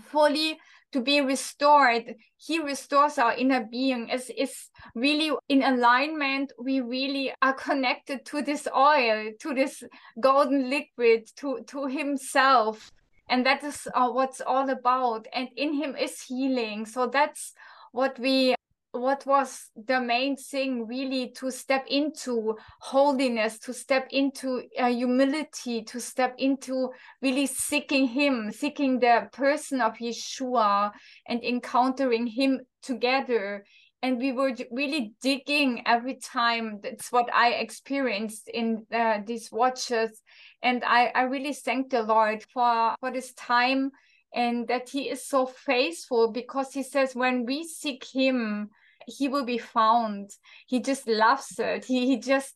fully 0.00 0.58
to 0.92 1.00
be 1.00 1.20
restored. 1.20 2.14
He 2.36 2.60
restores 2.60 3.18
our 3.18 3.34
inner 3.34 3.66
being. 3.70 4.08
Is 4.08 4.30
is 4.36 4.70
really 4.94 5.32
in 5.48 5.62
alignment. 5.62 6.52
We 6.58 6.80
really 6.80 7.32
are 7.42 7.54
connected 7.54 8.24
to 8.26 8.42
this 8.42 8.68
oil 8.74 9.32
to 9.40 9.54
this 9.54 9.82
golden 10.20 10.70
liquid 10.70 11.28
to 11.36 11.60
to 11.66 11.86
himself. 11.86 12.90
And 13.28 13.44
that 13.46 13.64
is 13.64 13.88
uh, 13.94 14.10
what's 14.10 14.40
all 14.40 14.70
about. 14.70 15.26
And 15.32 15.48
in 15.56 15.74
him 15.74 15.96
is 15.96 16.22
healing. 16.22 16.86
So 16.86 17.06
that's 17.06 17.54
what 17.92 18.18
we 18.18 18.53
what 18.94 19.26
was 19.26 19.70
the 19.74 20.00
main 20.00 20.36
thing 20.36 20.86
really 20.86 21.30
to 21.36 21.50
step 21.50 21.84
into 21.88 22.56
holiness 22.80 23.58
to 23.58 23.72
step 23.72 24.06
into 24.10 24.62
uh, 24.78 24.86
humility 24.86 25.82
to 25.82 26.00
step 26.00 26.34
into 26.38 26.90
really 27.20 27.46
seeking 27.46 28.06
him 28.06 28.52
seeking 28.52 29.00
the 29.00 29.28
person 29.32 29.80
of 29.80 29.94
yeshua 29.94 30.92
and 31.26 31.42
encountering 31.42 32.26
him 32.26 32.60
together. 32.82 33.64
And 34.02 34.18
we 34.18 34.32
were 34.32 34.54
really 34.70 35.14
digging 35.22 35.82
every 35.86 36.16
time. 36.16 36.80
That's 36.82 37.10
what 37.10 37.32
i 37.32 37.52
experienced 37.52 38.48
in 38.48 38.84
uh, 38.92 39.20
these 39.26 39.50
watches. 39.50 40.20
And 40.62 40.84
I, 40.84 41.10
I 41.14 41.22
really 41.22 41.54
thank 41.54 41.90
the 41.90 42.02
lord 42.02 42.44
for 42.52 42.94
for 43.00 43.10
this 43.10 43.32
time 43.34 43.90
and 44.34 44.66
that 44.68 44.88
he 44.88 45.08
is 45.08 45.26
so 45.26 45.46
faithful 45.46 46.32
because 46.32 46.72
he 46.72 46.82
says 46.82 47.14
when 47.14 47.46
we 47.46 47.64
seek 47.64 48.04
him 48.04 48.68
he 49.06 49.28
will 49.28 49.44
be 49.44 49.58
found. 49.58 50.30
He 50.66 50.80
just 50.80 51.06
loves 51.08 51.58
it. 51.58 51.84
He, 51.84 52.06
he 52.06 52.18
just 52.18 52.54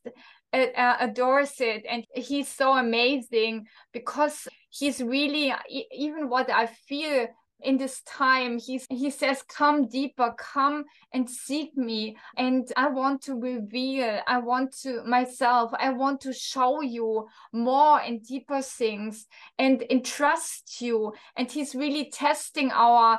uh, 0.53 0.67
uh 0.77 0.97
adores 1.01 1.61
it. 1.61 1.85
And 1.89 2.05
he's 2.15 2.49
so 2.49 2.73
amazing 2.73 3.67
because 3.93 4.49
he's 4.71 5.01
really 5.01 5.53
even 5.93 6.29
what 6.29 6.51
i 6.51 6.67
feel 6.67 7.27
in 7.61 7.77
this 7.77 8.03
time 8.03 8.59
he's 8.59 8.87
he 8.89 9.11
says 9.11 9.43
come 9.43 9.89
deeper 9.89 10.33
come 10.39 10.85
and 11.13 11.29
seek 11.29 11.77
me. 11.77 12.17
And 12.37 12.71
i 12.77 12.89
want 12.89 13.23
to 13.23 13.35
reveal 13.35 14.21
i 14.29 14.39
want 14.39 14.77
to 14.83 15.03
myself 15.05 15.73
i 15.79 15.91
want 15.91 16.21
to 16.21 16.33
show 16.33 16.83
you 16.83 17.27
more 17.53 18.01
and 18.01 18.23
deeper 18.23 18.63
things 18.63 19.27
and 19.59 19.83
entrust 19.91 20.81
you. 20.81 21.13
And 21.37 21.51
he's 21.51 21.75
really 21.75 22.11
testing 22.11 22.71
our 22.71 23.19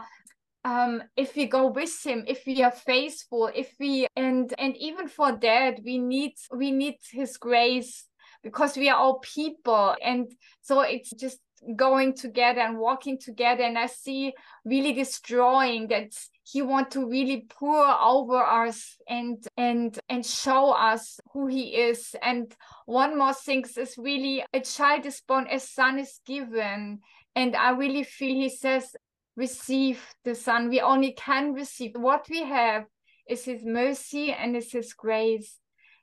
um, 0.66 1.02
if 1.16 1.36
we 1.36 1.46
go 1.46 1.68
with 1.68 2.06
him 2.06 2.24
if 2.28 2.44
we 2.46 2.62
are 2.64 2.72
faithful 2.72 3.50
if 3.56 3.74
we 3.80 4.08
and 4.16 4.54
and 4.58 4.76
even 4.78 5.08
for 5.08 5.32
that 5.32 5.80
we 5.86 5.98
need 5.98 6.34
we 6.56 6.72
need 6.72 6.98
his 7.12 7.38
grace 7.38 8.10
because 8.44 8.78
we 8.78 8.90
are 8.90 8.98
all 8.98 9.20
people. 9.20 9.96
And 10.04 10.32
so 10.62 10.82
it's 10.82 11.12
just 11.12 11.40
going 11.76 12.14
together 12.14 12.62
and 12.62 12.78
walking 12.78 13.20
together. 13.20 13.64
And 13.64 13.78
i 13.78 13.88
see 13.88 14.34
really 14.64 14.94
destroying 14.94 15.90
that 15.90 16.14
he 16.44 16.62
want 16.62 16.92
to 16.92 17.08
really 17.08 17.46
pour 17.50 17.86
over 17.86 18.42
us 18.42 18.96
and 19.08 19.46
and 19.58 20.00
and 20.08 20.26
show 20.26 20.72
us 20.72 21.20
who 21.34 21.48
he 21.48 21.76
is. 21.76 22.16
And 22.22 22.54
one 22.86 23.18
more 23.18 23.34
thing 23.34 23.66
is 23.78 23.96
really 23.98 24.44
a 24.54 24.62
child 24.62 25.06
is 25.06 25.22
born 25.28 25.48
a 25.52 25.60
son 25.60 26.00
is 26.00 26.22
given. 26.26 27.00
And 27.36 27.56
i 27.56 27.72
really 27.72 28.04
feel 28.04 28.36
he 28.36 28.50
says 28.50 28.96
receive 29.40 30.02
the 30.26 30.36
Son. 30.36 30.70
We 30.70 30.82
only 30.82 31.14
can 31.14 31.54
receive 31.54 31.94
what 31.96 32.28
we 32.30 32.44
have 32.44 32.86
is 33.28 33.46
His 33.46 33.64
mercy 33.64 34.32
and 34.34 34.56
is 34.56 34.72
His 34.72 34.94
grace. 34.94 35.58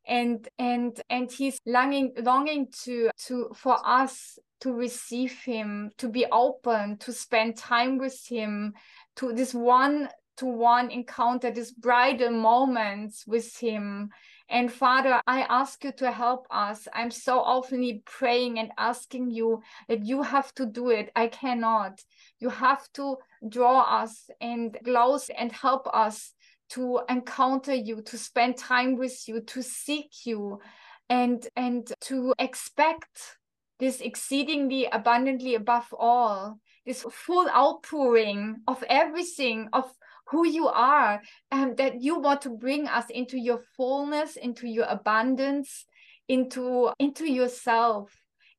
And 0.09 0.49
and 0.59 0.99
and 1.11 1.31
He's 1.31 1.61
longing 1.67 2.15
longing 2.17 2.69
to 2.85 3.11
to 3.27 3.51
for 3.55 3.77
us 3.85 4.39
to 4.61 4.73
receive 4.73 5.33
Him, 5.45 5.91
to 5.99 6.09
be 6.09 6.25
open, 6.33 6.97
to 6.99 7.13
spend 7.13 7.57
time 7.57 7.99
with 7.99 8.19
Him, 8.27 8.73
to 9.17 9.33
this 9.33 9.53
one 9.53 10.09
to 10.39 10.47
one 10.47 10.91
encounter, 10.91 11.51
this 11.51 11.73
bridal 11.73 12.31
moments 12.31 13.25
with 13.27 13.57
Him. 13.57 14.11
And 14.49 14.73
Father, 14.73 15.21
I 15.27 15.43
ask 15.43 15.83
you 15.83 15.93
to 15.93 16.13
help 16.13 16.47
us. 16.51 16.87
I'm 16.95 17.11
so 17.11 17.41
often 17.41 18.03
praying 18.05 18.59
and 18.61 18.71
asking 18.79 19.31
you 19.31 19.63
that 19.89 20.05
you 20.05 20.23
have 20.23 20.55
to 20.55 20.67
do 20.67 20.91
it. 20.91 21.11
I 21.17 21.27
cannot. 21.27 22.01
You 22.39 22.51
have 22.51 22.91
to 22.95 23.17
draw 23.49 23.81
us 23.83 24.29
and 24.41 24.77
close 24.85 25.31
and 25.31 25.51
help 25.51 25.87
us 25.93 26.33
to 26.71 27.01
encounter 27.09 27.75
you, 27.75 28.03
to 28.03 28.19
spend 28.19 28.57
time 28.57 28.97
with 28.97 29.29
you, 29.29 29.41
to 29.41 29.63
seek 29.63 30.27
you, 30.27 30.61
and 31.09 31.47
and 31.57 31.91
to 32.03 32.35
expect 32.39 33.39
this 33.79 34.01
exceedingly 34.01 34.87
abundantly 34.87 35.55
above 35.55 35.87
all, 35.97 36.59
this 36.85 37.05
full 37.11 37.49
outpouring 37.49 38.57
of 38.67 38.83
everything, 38.89 39.69
of 39.73 39.91
who 40.29 40.47
you 40.47 40.67
are, 40.67 41.23
and 41.53 41.77
that 41.77 42.03
you 42.03 42.19
want 42.19 42.43
to 42.43 42.51
bring 42.51 42.89
us 42.89 43.09
into 43.11 43.39
your 43.39 43.61
fullness, 43.77 44.37
into 44.37 44.67
your 44.67 44.87
abundance, 44.87 45.87
into 46.29 46.91
into 46.99 47.31
yourself 47.31 48.11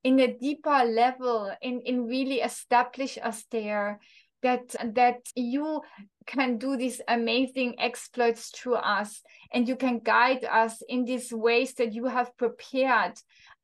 in 0.04 0.20
a 0.20 0.32
deeper 0.32 0.84
level, 0.84 1.52
in 1.62 1.80
in 1.82 2.06
really 2.06 2.40
establish 2.40 3.18
us 3.22 3.44
there 3.50 4.00
that 4.42 4.74
that 4.94 5.20
you 5.34 5.82
can 6.26 6.58
do 6.58 6.76
these 6.76 7.00
amazing 7.08 7.74
exploits 7.80 8.50
through 8.50 8.74
us 8.74 9.22
and 9.52 9.66
you 9.66 9.74
can 9.74 9.98
guide 9.98 10.44
us 10.44 10.82
in 10.88 11.04
these 11.04 11.32
ways 11.32 11.74
that 11.74 11.92
you 11.92 12.04
have 12.04 12.36
prepared. 12.36 13.14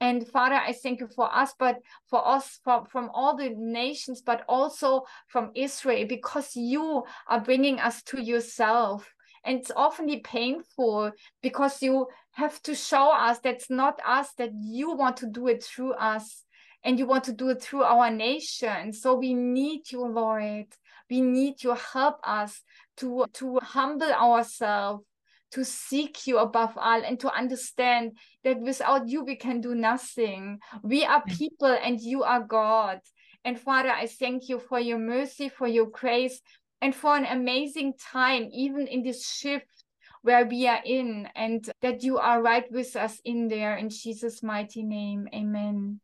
And 0.01 0.27
father 0.27 0.57
i 0.57 0.73
thank 0.73 1.01
you 1.01 1.07
for 1.07 1.33
us 1.33 1.55
but 1.59 1.79
for 2.11 2.27
us 2.27 2.59
from, 2.65 2.87
from 2.87 3.11
all 3.15 3.37
the 3.37 3.51
nations 3.51 4.23
but 4.23 4.45
also 4.49 5.05
from 5.29 5.53
israel 5.55 6.05
because 6.07 6.57
you 6.57 7.05
are 7.29 7.41
bringing 7.41 7.79
us 7.79 8.03
to 8.03 8.21
yourself 8.21 9.15
and 9.45 9.59
it's 9.59 9.71
often 9.75 10.09
painful 10.21 11.13
because 11.43 11.83
you 11.83 12.09
have 12.33 12.61
to 12.63 12.75
show 12.75 13.13
us 13.13 13.39
that's 13.39 13.71
not 13.71 14.01
us 14.07 14.31
that 14.39 14.51
you 14.55 14.95
want 14.95 15.17
to 15.19 15.27
do 15.27 15.49
it 15.49 15.63
through 15.63 15.93
us 15.93 16.45
and 16.85 16.99
you 16.99 17.07
want 17.07 17.25
to 17.25 17.33
do 17.33 17.49
it 17.49 17.63
through 17.63 17.83
our 17.83 18.11
nation. 18.11 18.93
So 18.93 19.15
we 19.15 19.35
need 19.35 19.91
you, 19.91 20.05
Lord. 20.07 20.67
We 21.11 21.21
need 21.21 21.63
you. 21.63 21.75
Help 21.75 22.21
us 22.25 22.61
to, 22.99 23.27
to 23.35 23.59
humble 23.63 24.13
ourselves, 24.13 25.05
to 25.53 25.65
seek 25.65 26.27
you 26.27 26.39
above 26.39 26.77
all, 26.77 27.03
and 27.03 27.19
to 27.21 27.33
understand 27.33 28.19
that 28.45 28.61
without 28.61 29.09
you, 29.09 29.25
we 29.25 29.37
can 29.37 29.61
do 29.61 29.75
nothing. 29.75 30.59
We 30.83 31.05
are 31.05 31.23
mm. 31.23 31.39
people 31.39 31.79
and 31.83 32.01
you 32.01 32.23
are 32.23 32.41
God. 32.41 33.01
And 33.45 33.59
Father, 33.59 33.91
I 33.91 34.07
thank 34.07 34.49
you 34.49 34.59
for 34.59 34.81
your 34.81 34.99
mercy, 34.99 35.49
for 35.51 35.67
your 35.69 35.87
grace, 35.87 36.41
and 36.81 36.95
for 36.95 37.17
an 37.17 37.27
amazing 37.27 37.95
time, 37.95 38.49
even 38.53 38.87
in 38.87 39.03
this 39.03 39.27
shift 39.27 39.85
where 40.23 40.47
we 40.47 40.67
are 40.67 40.81
in, 40.85 41.29
and 41.35 41.71
that 41.83 42.03
you 42.03 42.19
are 42.19 42.43
right 42.43 42.71
with 42.71 42.97
us 42.97 43.21
in 43.25 43.49
there. 43.49 43.77
In 43.77 43.91
Jesus' 43.91 44.43
mighty 44.43 44.83
name, 44.83 45.29
amen. 45.35 46.01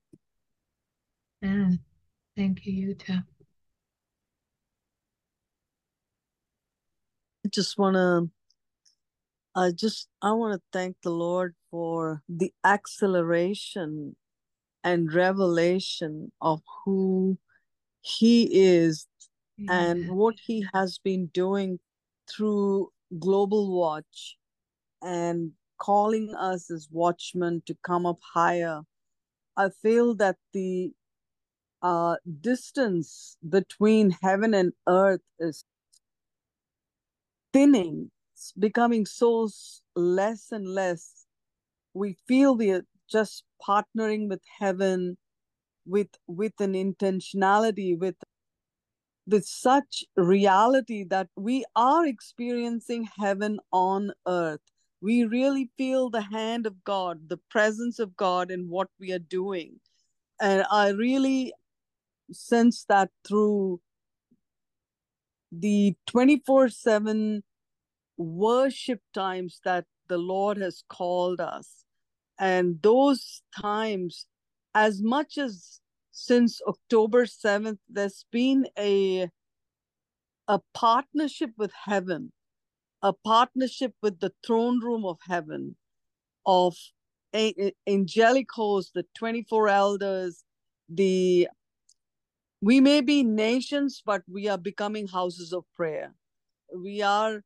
Amen. 1.44 1.80
Thank 2.36 2.66
you, 2.66 2.94
Yuta. 2.94 3.24
I 7.44 7.48
just 7.48 7.78
want 7.78 7.96
to 7.96 8.30
I 9.54 9.72
just 9.72 10.08
I 10.22 10.32
want 10.32 10.54
to 10.54 10.62
thank 10.72 10.96
the 11.02 11.10
Lord 11.10 11.54
for 11.70 12.22
the 12.28 12.52
acceleration 12.64 14.14
and 14.84 15.12
revelation 15.12 16.30
of 16.40 16.62
who 16.84 17.36
he 18.00 18.48
is 18.52 19.06
and 19.68 20.08
what 20.08 20.36
he 20.46 20.64
has 20.74 20.98
been 20.98 21.26
doing 21.28 21.78
through 22.28 22.90
global 23.18 23.76
watch 23.78 24.36
and 25.02 25.52
calling 25.78 26.34
us 26.34 26.70
as 26.70 26.88
watchmen 26.90 27.62
to 27.66 27.74
come 27.82 28.06
up 28.06 28.18
higher 28.34 28.82
i 29.56 29.68
feel 29.82 30.14
that 30.14 30.36
the 30.52 30.92
uh, 31.82 32.16
distance 32.40 33.38
between 33.48 34.10
heaven 34.22 34.52
and 34.52 34.72
earth 34.86 35.22
is 35.38 35.64
thinning, 37.52 38.10
it's 38.34 38.52
becoming 38.52 39.06
so 39.06 39.48
less 39.94 40.52
and 40.52 40.66
less. 40.68 41.26
We 41.94 42.16
feel 42.26 42.56
we 42.56 42.70
are 42.70 42.84
just 43.10 43.44
partnering 43.66 44.28
with 44.28 44.42
heaven 44.58 45.16
with 45.86 46.08
with 46.26 46.52
an 46.60 46.74
intentionality 46.74 47.98
with 47.98 48.14
with 49.30 49.46
such 49.46 50.04
reality 50.16 51.04
that 51.04 51.28
we 51.36 51.64
are 51.76 52.06
experiencing 52.06 53.08
heaven 53.18 53.58
on 53.72 54.12
earth 54.26 54.60
we 55.00 55.24
really 55.24 55.70
feel 55.78 56.10
the 56.10 56.20
hand 56.20 56.66
of 56.66 56.82
god 56.84 57.28
the 57.28 57.40
presence 57.50 57.98
of 57.98 58.16
god 58.16 58.50
in 58.50 58.68
what 58.68 58.88
we 58.98 59.12
are 59.12 59.26
doing 59.40 59.78
and 60.40 60.64
i 60.70 60.88
really 60.88 61.52
sense 62.32 62.84
that 62.88 63.10
through 63.26 63.80
the 65.52 65.94
24 66.06 66.68
7 66.68 67.42
worship 68.16 69.00
times 69.14 69.60
that 69.64 69.86
the 70.08 70.18
Lord 70.18 70.58
has 70.58 70.84
called 70.88 71.40
us. 71.40 71.84
And 72.38 72.80
those 72.82 73.42
times, 73.60 74.26
as 74.74 75.02
much 75.02 75.38
as 75.38 75.80
since 76.12 76.60
October 76.66 77.26
7th, 77.26 77.78
there's 77.88 78.24
been 78.32 78.66
a, 78.78 79.28
a 80.48 80.60
partnership 80.74 81.50
with 81.56 81.72
heaven, 81.84 82.32
a 83.02 83.12
partnership 83.12 83.94
with 84.02 84.20
the 84.20 84.32
throne 84.44 84.80
room 84.80 85.04
of 85.04 85.18
heaven, 85.28 85.76
of 86.46 86.76
angelic 87.86 88.50
hosts, 88.52 88.92
the 88.94 89.06
24 89.16 89.68
elders, 89.68 90.44
the 90.88 91.48
we 92.62 92.80
may 92.80 93.00
be 93.00 93.22
nations, 93.22 94.02
but 94.04 94.22
we 94.28 94.48
are 94.48 94.58
becoming 94.58 95.08
houses 95.08 95.52
of 95.52 95.64
prayer. 95.74 96.14
We 96.76 97.00
are 97.00 97.42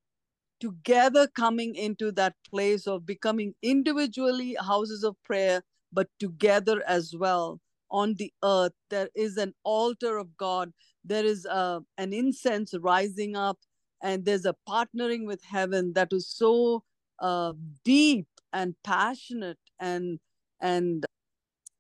together 0.60 1.28
coming 1.28 1.76
into 1.76 2.10
that 2.12 2.34
place 2.50 2.86
of 2.86 3.06
becoming 3.06 3.54
individually 3.62 4.56
houses 4.60 5.04
of 5.04 5.16
prayer, 5.22 5.62
but 5.92 6.08
together 6.18 6.82
as 6.86 7.14
well 7.16 7.60
on 7.94 8.14
the 8.14 8.32
earth. 8.42 8.72
There 8.90 9.08
is 9.14 9.36
an 9.36 9.54
altar 9.62 10.18
of 10.18 10.36
God, 10.36 10.72
there 11.04 11.24
is 11.24 11.46
a, 11.46 11.54
uh, 11.54 11.80
an 11.96 12.12
incense 12.12 12.74
rising 12.92 13.36
up, 13.36 13.58
and 14.02 14.24
there's 14.24 14.46
a 14.46 14.56
partnering 14.68 15.26
with 15.26 15.42
heaven 15.44 15.92
that 15.94 16.12
is 16.12 16.28
so 16.28 16.82
uh, 17.20 17.52
deep 17.84 18.26
and 18.52 18.74
passionate 18.82 19.62
and 19.78 20.18
and 20.60 21.06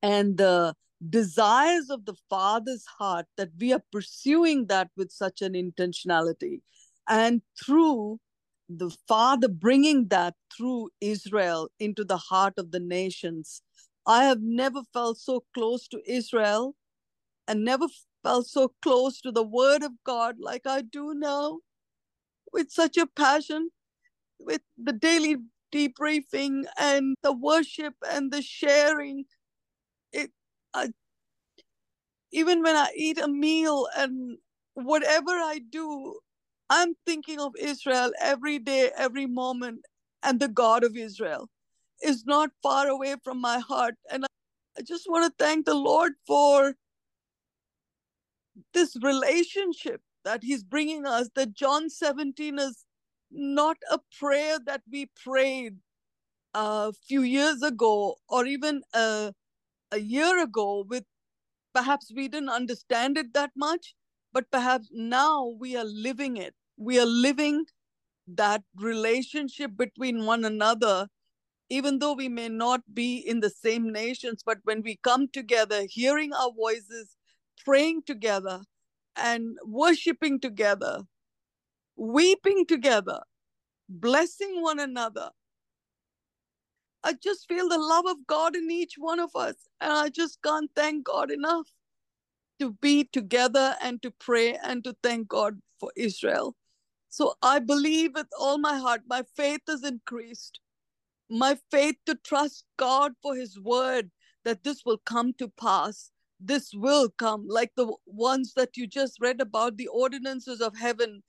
and 0.02 0.38
the 0.38 0.74
desires 1.16 1.90
of 1.90 2.04
the 2.04 2.14
Father's 2.30 2.86
heart, 2.98 3.26
that 3.36 3.50
we 3.60 3.72
are 3.72 3.82
pursuing 3.90 4.66
that 4.66 4.90
with 4.96 5.10
such 5.10 5.42
an 5.42 5.54
intentionality. 5.54 6.60
And 7.08 7.42
through 7.62 8.20
the 8.68 8.90
Father 9.08 9.48
bringing 9.48 10.08
that 10.08 10.34
through 10.54 10.90
Israel 11.00 11.68
into 11.78 12.04
the 12.04 12.16
heart 12.16 12.54
of 12.56 12.70
the 12.70 12.80
nations. 12.80 13.62
I 14.06 14.24
have 14.24 14.42
never 14.42 14.82
felt 14.92 15.18
so 15.18 15.44
close 15.54 15.88
to 15.88 16.00
Israel 16.06 16.76
and 17.48 17.64
never 17.64 17.86
felt 18.22 18.46
so 18.48 18.74
close 18.82 19.20
to 19.22 19.32
the 19.32 19.44
Word 19.44 19.82
of 19.82 19.92
God 20.04 20.36
like 20.40 20.66
I 20.66 20.82
do 20.82 21.14
now, 21.14 21.60
with 22.52 22.70
such 22.70 22.96
a 22.98 23.06
passion, 23.06 23.70
with 24.40 24.62
the 24.78 24.92
daily 24.92 25.38
debriefing 25.74 26.64
and 26.78 27.16
the 27.22 27.32
worship 27.32 27.94
and 28.08 28.32
the 28.32 28.42
sharing. 28.42 29.24
It, 30.12 30.32
I, 30.74 30.90
even 32.32 32.62
when 32.62 32.76
I 32.76 32.90
eat 32.96 33.18
a 33.18 33.28
meal 33.28 33.88
and 33.96 34.38
whatever 34.74 35.32
I 35.32 35.60
do, 35.70 36.20
I'm 36.70 36.94
thinking 37.06 37.40
of 37.40 37.54
Israel 37.58 38.12
every 38.20 38.58
day, 38.58 38.90
every 38.96 39.26
moment, 39.26 39.80
and 40.22 40.40
the 40.40 40.48
God 40.48 40.84
of 40.84 40.96
Israel 40.96 41.48
is 42.02 42.24
not 42.26 42.50
far 42.62 42.88
away 42.88 43.16
from 43.22 43.40
my 43.40 43.58
heart. 43.58 43.94
And 44.10 44.24
I 44.78 44.82
just 44.82 45.08
want 45.08 45.24
to 45.26 45.44
thank 45.44 45.66
the 45.66 45.74
Lord 45.74 46.12
for 46.26 46.74
this 48.74 48.96
relationship 49.02 50.02
that 50.24 50.42
He's 50.42 50.64
bringing 50.64 51.06
us. 51.06 51.30
That 51.34 51.54
John 51.54 51.90
17 51.90 52.58
is 52.58 52.84
not 53.30 53.78
a 53.90 53.98
prayer 54.18 54.58
that 54.66 54.82
we 54.90 55.10
prayed 55.24 55.76
a 56.54 56.92
few 56.92 57.22
years 57.22 57.62
ago 57.62 58.16
or 58.28 58.46
even 58.46 58.82
a, 58.94 59.32
a 59.92 59.98
year 59.98 60.42
ago 60.42 60.84
with 60.88 61.04
perhaps 61.74 62.12
we 62.14 62.28
didn't 62.28 62.48
understand 62.48 63.18
it 63.18 63.34
that 63.34 63.52
much 63.56 63.94
but 64.32 64.50
perhaps 64.50 64.88
now 64.92 65.46
we 65.58 65.76
are 65.76 65.84
living 65.84 66.36
it 66.36 66.54
we 66.76 66.98
are 67.00 67.06
living 67.06 67.66
that 68.26 68.62
relationship 68.76 69.76
between 69.76 70.26
one 70.26 70.44
another 70.44 71.08
even 71.70 71.98
though 71.98 72.12
we 72.12 72.28
may 72.28 72.48
not 72.48 72.82
be 72.94 73.16
in 73.16 73.40
the 73.40 73.50
same 73.50 73.92
nations 73.92 74.42
but 74.44 74.58
when 74.64 74.82
we 74.82 74.98
come 75.02 75.28
together 75.28 75.84
hearing 75.88 76.32
our 76.32 76.52
voices 76.52 77.16
praying 77.64 78.02
together 78.02 78.60
and 79.16 79.56
worshiping 79.64 80.40
together 80.40 81.00
weeping 81.96 82.66
together 82.66 83.20
blessing 83.88 84.62
one 84.62 84.80
another 84.80 85.30
I 87.04 87.12
just 87.12 87.46
feel 87.48 87.68
the 87.68 87.78
love 87.78 88.06
of 88.06 88.26
God 88.26 88.56
in 88.56 88.70
each 88.70 88.94
one 88.96 89.20
of 89.20 89.30
us. 89.36 89.56
And 89.80 89.92
I 89.92 90.08
just 90.08 90.42
can't 90.42 90.70
thank 90.74 91.04
God 91.04 91.30
enough 91.30 91.68
to 92.60 92.72
be 92.80 93.04
together 93.04 93.76
and 93.80 94.00
to 94.02 94.10
pray 94.10 94.54
and 94.64 94.82
to 94.84 94.96
thank 95.02 95.28
God 95.28 95.60
for 95.78 95.92
Israel. 95.96 96.56
So 97.10 97.34
I 97.42 97.58
believe 97.58 98.12
with 98.14 98.28
all 98.38 98.58
my 98.58 98.78
heart, 98.78 99.02
my 99.08 99.22
faith 99.36 99.62
is 99.68 99.84
increased. 99.84 100.60
My 101.30 101.58
faith 101.70 101.96
to 102.06 102.16
trust 102.16 102.64
God 102.78 103.14
for 103.22 103.36
His 103.36 103.60
word 103.60 104.10
that 104.44 104.64
this 104.64 104.84
will 104.86 104.98
come 104.98 105.34
to 105.34 105.48
pass. 105.48 106.10
this 106.40 106.72
will 106.74 107.08
come, 107.10 107.46
like 107.48 107.72
the 107.76 107.92
ones 108.06 108.54
that 108.54 108.76
you 108.76 108.86
just 108.86 109.20
read 109.20 109.40
about, 109.40 109.76
the 109.78 109.88
ordinances 109.88 110.60
of 110.60 110.76
heaven 110.78 111.22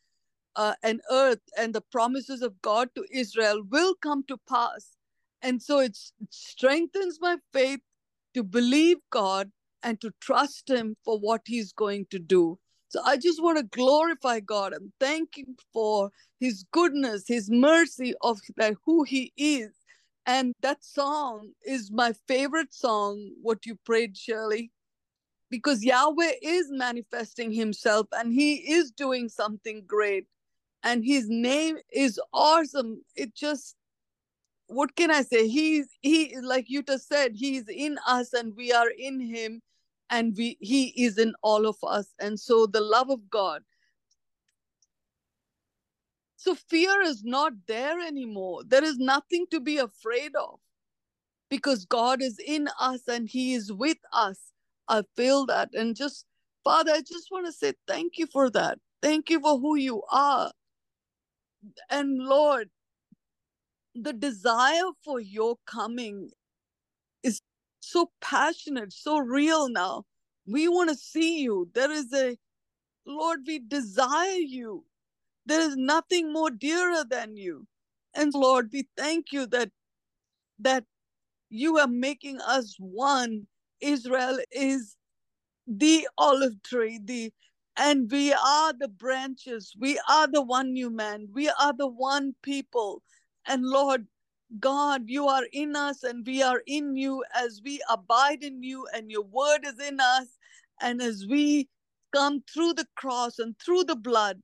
uh, 0.57 0.75
and 0.83 1.01
earth 1.11 1.41
and 1.57 1.75
the 1.75 1.81
promises 1.81 2.43
of 2.43 2.61
God 2.63 2.89
to 2.95 3.05
Israel 3.11 3.63
will 3.69 3.95
come 3.95 4.25
to 4.29 4.37
pass. 4.49 4.97
And 5.41 5.61
so 5.63 5.79
it 5.81 5.97
strengthens 6.31 7.19
my 7.21 7.37
faith 7.53 7.81
to 8.35 8.43
believe 8.43 8.99
God 9.11 9.51
and 9.83 10.01
to 10.01 10.11
trust 10.21 10.69
Him 10.71 10.97
for 11.05 11.19
what 11.19 11.43
He's 11.47 11.73
going 11.73 12.07
to 12.11 12.19
do. 12.19 12.59
So 12.89 13.01
I 13.05 13.17
just 13.17 13.43
want 13.43 13.59
to 13.59 13.65
glorify 13.65 14.41
God 14.41 14.73
and 14.73 14.93
thank 15.01 15.37
Him 15.39 15.57
for 15.73 16.11
His 16.39 16.65
goodness, 16.71 17.25
His 17.27 17.51
mercy 17.51 18.15
of 18.23 18.39
who 18.85 19.03
He 19.03 19.33
is. 19.37 19.71
And 20.25 20.53
that 20.61 20.83
song 20.83 21.51
is 21.65 21.91
my 21.91 22.13
favorite 22.27 22.73
song, 22.73 23.31
what 23.41 23.65
you 23.65 23.75
prayed, 23.85 24.17
Shirley, 24.17 24.71
because 25.49 25.83
Yahweh 25.83 26.33
is 26.41 26.67
manifesting 26.71 27.51
Himself 27.51 28.07
and 28.11 28.33
He 28.33 28.55
is 28.73 28.91
doing 28.91 29.29
something 29.29 29.83
great. 29.87 30.25
And 30.83 31.05
His 31.05 31.27
name 31.29 31.77
is 31.91 32.19
awesome. 32.33 33.03
It 33.15 33.35
just 33.35 33.75
what 34.67 34.95
can 34.95 35.11
I 35.11 35.21
say? 35.21 35.47
He's 35.47 35.87
he 36.01 36.35
like 36.41 36.69
you 36.69 36.83
just 36.83 37.07
said, 37.07 37.33
he's 37.35 37.67
in 37.69 37.97
us 38.07 38.33
and 38.33 38.55
we 38.55 38.71
are 38.71 38.89
in 38.97 39.19
him 39.19 39.61
and 40.09 40.35
we 40.37 40.57
he 40.59 40.87
is 41.05 41.17
in 41.17 41.33
all 41.43 41.65
of 41.67 41.77
us 41.83 42.13
and 42.19 42.39
so 42.39 42.67
the 42.67 42.81
love 42.81 43.09
of 43.09 43.29
god 43.29 43.63
so 46.45 46.55
fear 46.55 47.01
is 47.01 47.23
not 47.23 47.53
there 47.67 47.99
anymore 47.99 48.61
there 48.67 48.83
is 48.83 48.97
nothing 48.97 49.45
to 49.51 49.59
be 49.59 49.77
afraid 49.77 50.35
of 50.35 50.59
because 51.49 51.85
god 51.85 52.21
is 52.21 52.39
in 52.45 52.69
us 52.79 53.07
and 53.07 53.29
he 53.29 53.53
is 53.53 53.73
with 53.73 53.97
us 54.13 54.53
i 54.87 55.01
feel 55.15 55.45
that 55.45 55.69
and 55.73 55.95
just 55.95 56.25
father 56.63 56.91
i 56.91 57.01
just 57.01 57.29
want 57.31 57.45
to 57.45 57.51
say 57.51 57.73
thank 57.87 58.17
you 58.17 58.27
for 58.27 58.49
that 58.49 58.77
thank 59.01 59.29
you 59.29 59.39
for 59.39 59.59
who 59.59 59.75
you 59.75 60.01
are 60.11 60.51
and 61.89 62.19
lord 62.19 62.69
the 63.95 64.13
desire 64.13 64.91
for 65.03 65.19
your 65.19 65.57
coming 65.65 66.29
is 67.23 67.41
so 67.79 68.11
passionate, 68.21 68.93
so 68.93 69.17
real 69.19 69.69
now. 69.69 70.05
We 70.47 70.67
want 70.67 70.89
to 70.89 70.95
see 70.95 71.41
you. 71.41 71.69
There 71.73 71.91
is 71.91 72.13
a, 72.13 72.37
Lord, 73.07 73.41
we 73.47 73.59
desire 73.59 74.37
you. 74.37 74.85
There 75.45 75.61
is 75.61 75.75
nothing 75.77 76.33
more 76.33 76.51
dearer 76.51 77.03
than 77.09 77.37
you. 77.37 77.67
And 78.15 78.33
Lord, 78.33 78.69
we 78.73 78.87
thank 78.97 79.31
you 79.33 79.47
that 79.47 79.71
that 80.59 80.85
you 81.49 81.77
are 81.79 81.87
making 81.87 82.41
us 82.41 82.75
one. 82.79 83.47
Israel 83.81 84.39
is 84.51 84.95
the 85.67 86.07
olive 86.17 86.61
tree, 86.63 86.99
the 87.03 87.33
and 87.77 88.11
we 88.11 88.33
are 88.33 88.73
the 88.73 88.87
branches. 88.87 89.73
We 89.79 89.99
are 90.09 90.27
the 90.27 90.41
one 90.43 90.73
new 90.73 90.89
man. 90.89 91.27
We 91.33 91.49
are 91.49 91.73
the 91.73 91.87
one 91.87 92.35
people. 92.43 93.03
And 93.47 93.65
Lord, 93.65 94.07
God, 94.61 95.03
you 95.07 95.27
are 95.27 95.43
in 95.51 95.75
us 95.75 96.03
and 96.03 96.25
we 96.25 96.43
are 96.43 96.63
in 96.67 96.95
you 96.97 97.25
as 97.35 97.61
we 97.65 97.81
abide 97.89 98.43
in 98.43 98.63
you 98.63 98.87
and 98.95 99.11
your 99.11 99.23
word 99.23 99.61
is 99.65 99.79
in 99.79 99.99
us. 99.99 100.27
And 100.81 101.01
as 101.01 101.27
we 101.29 101.69
come 102.15 102.43
through 102.53 102.75
the 102.75 102.87
cross 102.95 103.39
and 103.39 103.55
through 103.59 103.85
the 103.85 103.97
blood 103.97 104.41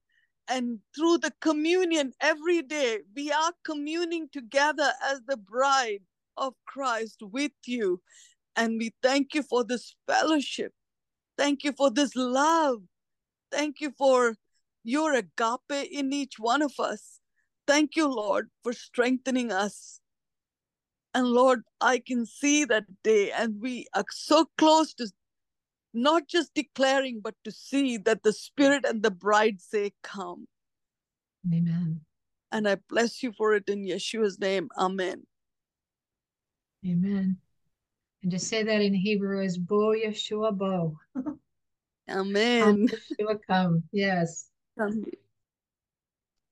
and 0.48 0.80
through 0.96 1.20
the 1.20 1.34
communion 1.42 2.14
every 2.20 2.62
day, 2.62 3.00
we 3.16 3.32
are 3.32 3.54
communing 3.64 4.30
together 4.32 4.92
as 5.04 5.22
the 5.28 5.38
bride 5.38 6.02
of 6.38 6.54
Christ 6.66 7.18
with 7.22 7.54
you. 7.66 8.02
And 8.56 8.78
we 8.78 8.94
thank 9.02 9.34
you 9.34 9.44
for 9.44 9.64
this 9.64 9.96
fellowship. 10.08 10.74
Thank 11.38 11.64
you 11.64 11.72
for 11.72 11.90
this 11.90 12.16
love. 12.16 12.82
Thank 13.52 13.80
you 13.80 13.92
for 13.98 14.36
your 14.84 15.14
agape 15.14 15.90
in 15.92 16.12
each 16.12 16.36
one 16.38 16.62
of 16.62 16.74
us. 16.80 17.20
Thank 17.68 17.96
you, 17.96 18.08
Lord, 18.08 18.50
for 18.64 18.74
strengthening 18.74 19.52
us 19.52 20.02
and 21.14 21.28
Lord, 21.28 21.64
I 21.82 22.00
can 22.00 22.26
see 22.26 22.64
that 22.66 22.86
day, 23.04 23.32
and 23.32 23.62
we 23.62 23.88
are 23.94 24.06
so 24.12 24.46
close 24.58 24.94
to 24.96 25.12
not 25.94 26.28
just 26.28 26.54
declaring, 26.54 27.22
but 27.22 27.36
to 27.44 27.52
see 27.52 27.98
that 27.98 28.24
the 28.24 28.34
Spirit 28.34 28.86
and 28.86 29.04
the 29.04 29.12
bride 29.12 29.62
say, 29.62 29.94
Come. 30.04 30.48
Amen. 31.52 32.02
And 32.52 32.68
I 32.68 32.78
bless 32.90 33.24
you 33.24 33.32
for 33.32 33.54
it 33.54 33.70
in 33.70 33.86
Yeshua's 33.86 34.40
name. 34.40 34.70
Amen. 34.78 35.26
Amen. 36.86 37.38
And 38.24 38.32
to 38.32 38.40
say 38.40 38.64
that 38.64 38.82
in 38.82 38.94
Hebrew 38.94 39.44
is 39.44 39.58
Bo 39.58 39.94
Yeshua 39.94 40.56
Bo. 40.56 40.98
Amen. 42.10 42.88
Yeshua 42.88 43.40
come. 43.48 43.84
Yes. 43.92 44.50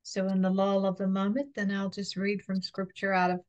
So 0.04 0.28
in 0.28 0.42
the 0.42 0.50
lull 0.50 0.86
of 0.86 0.98
the 0.98 1.08
moment, 1.08 1.54
then 1.56 1.70
I'll 1.72 1.90
just 1.90 2.16
read 2.16 2.42
from 2.44 2.62
scripture 2.62 3.14
out 3.14 3.32
of 3.32 3.42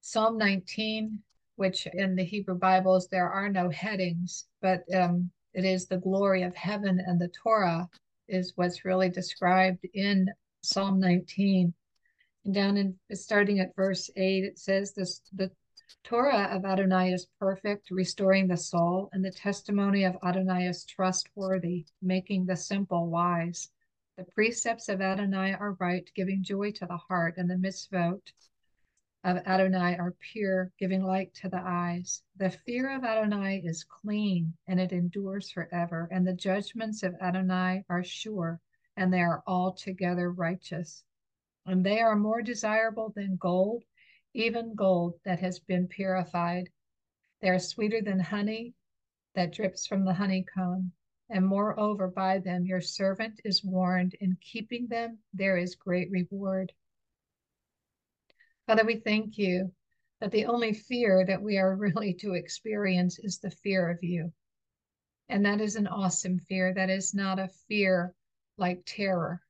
Psalm 0.00 0.38
19, 0.38 1.18
which 1.56 1.86
in 1.92 2.16
the 2.16 2.24
Hebrew 2.24 2.58
Bibles 2.58 3.08
there 3.08 3.30
are 3.30 3.48
no 3.48 3.70
headings, 3.70 4.46
but 4.60 4.82
um, 4.94 5.30
it 5.52 5.64
is 5.64 5.86
the 5.86 5.98
glory 5.98 6.42
of 6.42 6.54
heaven 6.54 7.00
and 7.04 7.20
the 7.20 7.28
Torah 7.28 7.88
is 8.28 8.52
what's 8.56 8.84
really 8.84 9.08
described 9.08 9.86
in 9.94 10.28
Psalm 10.62 10.98
19. 10.98 11.72
And 12.44 12.54
down 12.54 12.76
in 12.76 12.98
starting 13.12 13.60
at 13.60 13.76
verse 13.76 14.10
8, 14.16 14.44
it 14.44 14.58
says 14.58 14.92
this 14.92 15.22
the 15.32 15.50
Torah 16.02 16.48
of 16.50 16.64
Adonai 16.64 17.12
is 17.12 17.28
perfect, 17.38 17.90
restoring 17.90 18.48
the 18.48 18.56
soul, 18.56 19.08
and 19.12 19.24
the 19.24 19.30
testimony 19.30 20.04
of 20.04 20.16
Adonai 20.22 20.66
is 20.66 20.84
trustworthy, 20.84 21.86
making 22.02 22.46
the 22.46 22.56
simple 22.56 23.08
wise. 23.08 23.70
The 24.16 24.24
precepts 24.24 24.88
of 24.88 25.00
Adonai 25.00 25.54
are 25.54 25.76
right, 25.80 26.08
giving 26.14 26.42
joy 26.42 26.72
to 26.72 26.86
the 26.86 26.96
heart, 26.96 27.34
and 27.36 27.48
the 27.48 27.56
mitzvot 27.56 28.20
of 29.24 29.38
Adonai 29.46 29.96
are 29.96 30.14
pure, 30.20 30.70
giving 30.78 31.02
light 31.02 31.32
to 31.34 31.48
the 31.48 31.60
eyes. 31.64 32.22
The 32.36 32.50
fear 32.50 32.94
of 32.94 33.04
Adonai 33.04 33.62
is 33.64 33.82
clean 33.82 34.52
and 34.66 34.78
it 34.78 34.92
endures 34.92 35.50
forever. 35.50 36.08
And 36.12 36.26
the 36.26 36.34
judgments 36.34 37.02
of 37.02 37.14
Adonai 37.22 37.84
are 37.88 38.04
sure 38.04 38.60
and 38.98 39.12
they 39.12 39.22
are 39.22 39.42
altogether 39.46 40.30
righteous. 40.30 41.04
And 41.64 41.84
they 41.84 42.00
are 42.00 42.16
more 42.16 42.42
desirable 42.42 43.14
than 43.16 43.36
gold, 43.36 43.84
even 44.34 44.74
gold 44.74 45.14
that 45.24 45.40
has 45.40 45.58
been 45.58 45.88
purified. 45.88 46.68
They 47.40 47.48
are 47.48 47.58
sweeter 47.58 48.02
than 48.02 48.20
honey 48.20 48.74
that 49.34 49.54
drips 49.54 49.86
from 49.86 50.04
the 50.04 50.12
honeycomb. 50.12 50.92
And 51.30 51.46
moreover, 51.46 52.08
by 52.08 52.40
them 52.40 52.66
your 52.66 52.82
servant 52.82 53.40
is 53.42 53.64
warned. 53.64 54.14
In 54.20 54.36
keeping 54.42 54.86
them, 54.88 55.18
there 55.32 55.56
is 55.56 55.74
great 55.74 56.10
reward. 56.10 56.72
Father, 58.66 58.84
we 58.84 58.96
thank 58.96 59.36
you 59.36 59.72
that 60.20 60.30
the 60.30 60.46
only 60.46 60.72
fear 60.72 61.24
that 61.26 61.42
we 61.42 61.58
are 61.58 61.76
really 61.76 62.14
to 62.14 62.34
experience 62.34 63.18
is 63.18 63.38
the 63.38 63.50
fear 63.50 63.90
of 63.90 64.02
you. 64.02 64.32
And 65.28 65.44
that 65.44 65.60
is 65.60 65.76
an 65.76 65.86
awesome 65.86 66.38
fear. 66.38 66.72
That 66.72 66.88
is 66.90 67.14
not 67.14 67.38
a 67.38 67.50
fear 67.68 68.14
like 68.56 68.82
terror, 68.86 69.42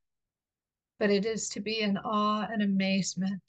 but 0.99 1.11
it 1.11 1.27
is 1.27 1.49
to 1.51 1.61
be 1.61 1.81
in 1.81 1.97
awe 1.99 2.47
and 2.51 2.63
amazement. 2.63 3.43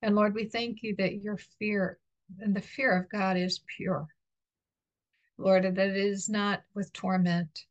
And 0.00 0.14
Lord, 0.14 0.34
we 0.34 0.46
thank 0.46 0.82
you 0.82 0.94
that 0.96 1.22
your 1.22 1.36
fear 1.58 1.98
and 2.38 2.54
the 2.54 2.62
fear 2.62 2.96
of 2.96 3.10
God 3.10 3.36
is 3.36 3.60
pure. 3.76 4.06
Lord, 5.36 5.64
that 5.64 5.78
it 5.78 5.96
is 5.96 6.28
not 6.28 6.62
with 6.74 6.92
torment, 6.92 7.66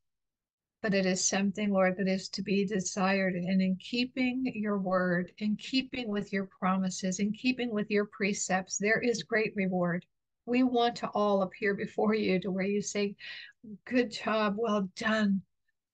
but 0.81 0.93
it 0.93 1.05
is 1.05 1.27
something, 1.27 1.71
Lord, 1.71 1.97
that 1.97 2.07
is 2.07 2.29
to 2.29 2.41
be 2.41 2.65
desired. 2.65 3.35
And 3.35 3.61
in 3.61 3.75
keeping 3.75 4.45
your 4.55 4.77
word, 4.77 5.31
in 5.39 5.57
keeping 5.57 6.07
with 6.07 6.31
your 6.31 6.45
promises, 6.45 7.19
in 7.19 7.33
keeping 7.33 7.71
with 7.71 7.91
your 7.91 8.05
precepts, 8.05 8.77
there 8.77 9.01
is 9.01 9.23
great 9.23 9.53
reward. 9.55 10.05
We 10.45 10.63
want 10.63 10.95
to 10.97 11.07
all 11.09 11.41
appear 11.41 11.73
before 11.73 12.13
you 12.13 12.39
to 12.39 12.51
where 12.51 12.65
you 12.65 12.81
say, 12.81 13.15
Good 13.83 14.11
job, 14.11 14.55
well 14.57 14.89
done. 14.95 15.41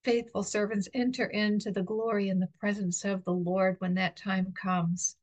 Faithful 0.03 0.43
servants 0.43 0.87
enter 0.93 1.25
into 1.25 1.71
the 1.71 1.81
glory 1.81 2.29
and 2.29 2.39
the 2.39 2.51
presence 2.59 3.03
of 3.03 3.23
the 3.23 3.33
Lord 3.33 3.77
when 3.79 3.95
that 3.95 4.15
time 4.15 4.53
comes. 4.53 5.17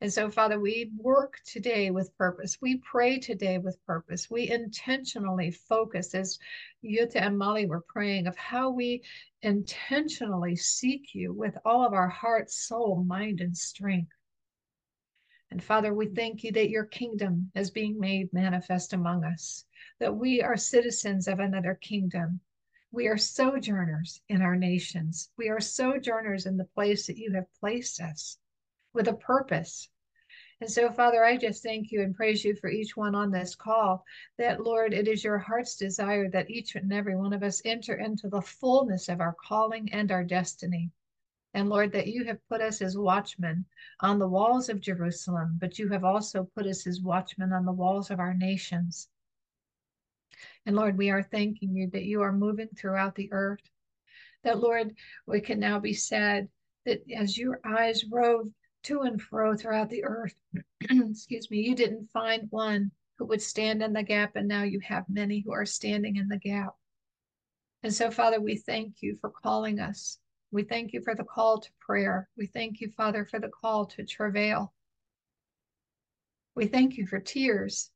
And 0.00 0.12
so, 0.12 0.30
Father, 0.30 0.60
we 0.60 0.92
work 0.96 1.40
today 1.44 1.90
with 1.90 2.16
purpose. 2.16 2.60
We 2.60 2.76
pray 2.76 3.18
today 3.18 3.58
with 3.58 3.84
purpose. 3.84 4.30
We 4.30 4.48
intentionally 4.48 5.50
focus, 5.50 6.14
as 6.14 6.38
Yuta 6.84 7.16
and 7.16 7.36
Molly 7.36 7.66
were 7.66 7.80
praying, 7.80 8.28
of 8.28 8.36
how 8.36 8.70
we 8.70 9.02
intentionally 9.42 10.54
seek 10.54 11.16
you 11.16 11.32
with 11.32 11.58
all 11.64 11.84
of 11.84 11.94
our 11.94 12.08
heart, 12.08 12.48
soul, 12.48 13.02
mind, 13.02 13.40
and 13.40 13.56
strength. 13.56 14.12
And 15.50 15.64
Father, 15.64 15.92
we 15.92 16.06
thank 16.06 16.44
you 16.44 16.52
that 16.52 16.70
your 16.70 16.84
kingdom 16.84 17.50
is 17.56 17.72
being 17.72 17.98
made 17.98 18.32
manifest 18.32 18.92
among 18.92 19.24
us, 19.24 19.64
that 19.98 20.14
we 20.14 20.40
are 20.40 20.56
citizens 20.56 21.26
of 21.26 21.40
another 21.40 21.74
kingdom. 21.74 22.38
We 22.92 23.08
are 23.08 23.18
sojourners 23.18 24.20
in 24.28 24.42
our 24.42 24.54
nations. 24.54 25.30
We 25.36 25.48
are 25.48 25.58
sojourners 25.58 26.46
in 26.46 26.56
the 26.56 26.66
place 26.66 27.08
that 27.08 27.18
you 27.18 27.32
have 27.32 27.52
placed 27.58 28.00
us 28.00 28.38
with 28.94 29.08
a 29.08 29.14
purpose. 29.14 29.88
And 30.60 30.70
so, 30.70 30.90
Father, 30.90 31.24
I 31.24 31.36
just 31.36 31.62
thank 31.62 31.92
you 31.92 32.02
and 32.02 32.14
praise 32.14 32.44
you 32.44 32.56
for 32.56 32.68
each 32.68 32.96
one 32.96 33.14
on 33.14 33.30
this 33.30 33.54
call. 33.54 34.04
That, 34.38 34.60
Lord, 34.60 34.92
it 34.92 35.06
is 35.06 35.22
your 35.22 35.38
heart's 35.38 35.76
desire 35.76 36.28
that 36.30 36.50
each 36.50 36.74
and 36.74 36.92
every 36.92 37.14
one 37.14 37.32
of 37.32 37.44
us 37.44 37.62
enter 37.64 37.94
into 37.94 38.28
the 38.28 38.42
fullness 38.42 39.08
of 39.08 39.20
our 39.20 39.36
calling 39.46 39.92
and 39.92 40.10
our 40.10 40.24
destiny. 40.24 40.90
And 41.54 41.68
Lord, 41.68 41.92
that 41.92 42.08
you 42.08 42.24
have 42.24 42.46
put 42.48 42.60
us 42.60 42.82
as 42.82 42.98
watchmen 42.98 43.64
on 44.00 44.18
the 44.18 44.28
walls 44.28 44.68
of 44.68 44.80
Jerusalem, 44.80 45.58
but 45.60 45.78
you 45.78 45.88
have 45.88 46.04
also 46.04 46.50
put 46.56 46.66
us 46.66 46.86
as 46.86 47.00
watchmen 47.00 47.52
on 47.52 47.64
the 47.64 47.72
walls 47.72 48.10
of 48.10 48.18
our 48.18 48.34
nations. 48.34 49.08
And 50.66 50.76
Lord, 50.76 50.98
we 50.98 51.10
are 51.10 51.22
thanking 51.22 51.74
you 51.74 51.88
that 51.90 52.04
you 52.04 52.20
are 52.22 52.32
moving 52.32 52.68
throughout 52.76 53.14
the 53.14 53.32
earth. 53.32 53.62
That, 54.42 54.58
Lord, 54.58 54.94
we 55.26 55.40
can 55.40 55.58
now 55.58 55.78
be 55.78 55.94
said 55.94 56.48
that 56.84 57.02
as 57.16 57.38
your 57.38 57.60
eyes 57.64 58.04
rove 58.10 58.48
to 58.88 59.02
and 59.02 59.20
fro 59.20 59.54
throughout 59.54 59.90
the 59.90 60.04
earth. 60.04 60.34
Excuse 60.90 61.50
me, 61.50 61.58
you 61.58 61.74
didn't 61.74 62.10
find 62.10 62.48
one 62.50 62.90
who 63.18 63.26
would 63.26 63.42
stand 63.42 63.82
in 63.82 63.92
the 63.92 64.02
gap, 64.02 64.34
and 64.34 64.48
now 64.48 64.62
you 64.62 64.80
have 64.80 65.04
many 65.08 65.40
who 65.40 65.52
are 65.52 65.66
standing 65.66 66.16
in 66.16 66.28
the 66.28 66.38
gap. 66.38 66.74
And 67.82 67.92
so, 67.92 68.10
Father, 68.10 68.40
we 68.40 68.56
thank 68.56 69.02
you 69.02 69.18
for 69.20 69.30
calling 69.30 69.78
us. 69.78 70.18
We 70.50 70.62
thank 70.62 70.94
you 70.94 71.02
for 71.02 71.14
the 71.14 71.24
call 71.24 71.60
to 71.60 71.70
prayer. 71.80 72.28
We 72.36 72.46
thank 72.46 72.80
you, 72.80 72.90
Father, 72.90 73.26
for 73.26 73.38
the 73.38 73.50
call 73.50 73.86
to 73.86 74.04
travail. 74.04 74.72
We 76.54 76.66
thank 76.66 76.96
you 76.96 77.06
for 77.06 77.20
tears. 77.20 77.90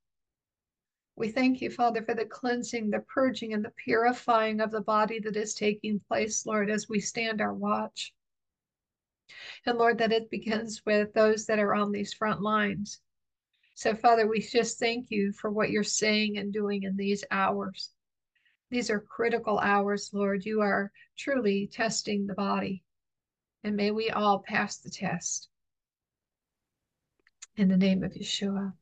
We 1.17 1.31
thank 1.31 1.63
you, 1.63 1.71
Father, 1.71 2.03
for 2.03 2.15
the 2.15 2.27
cleansing, 2.27 2.91
the 2.91 3.01
purging, 3.01 3.55
and 3.55 3.65
the 3.65 3.73
purifying 3.77 4.61
of 4.61 4.71
the 4.71 4.83
body 4.83 5.21
that 5.21 5.37
is 5.37 5.55
taking 5.55 6.01
place, 6.01 6.45
Lord, 6.45 6.71
as 6.71 6.89
we 6.89 7.01
stand 7.01 7.41
our 7.41 7.55
watch. 7.55 8.13
And 9.67 9.79
Lord, 9.79 9.99
that 9.99 10.13
it 10.13 10.31
begins 10.31 10.83
with 10.85 11.13
those 11.13 11.47
that 11.47 11.59
are 11.59 11.75
on 11.75 11.93
these 11.93 12.13
front 12.13 12.43
lines. 12.43 13.01
So, 13.75 13.95
Father, 13.95 14.27
we 14.27 14.41
just 14.41 14.79
thank 14.79 15.11
you 15.11 15.33
for 15.33 15.51
what 15.51 15.71
you're 15.71 15.83
saying 15.83 16.39
and 16.39 16.53
doing 16.53 16.83
in 16.83 16.97
these 16.97 17.25
hours. 17.31 17.91
These 18.71 18.91
are 18.91 19.01
critical 19.01 19.59
hours, 19.59 20.11
Lord. 20.13 20.45
You 20.45 20.61
are 20.61 20.93
truly 21.17 21.67
testing 21.67 22.27
the 22.27 22.35
body. 22.35 22.85
And 23.65 23.77
may 23.77 23.91
we 23.91 24.11
all 24.11 24.41
pass 24.41 24.79
the 24.79 24.91
test. 24.91 25.49
In 27.57 27.69
the 27.69 27.77
name 27.77 28.03
of 28.03 28.13
Yeshua. 28.13 28.73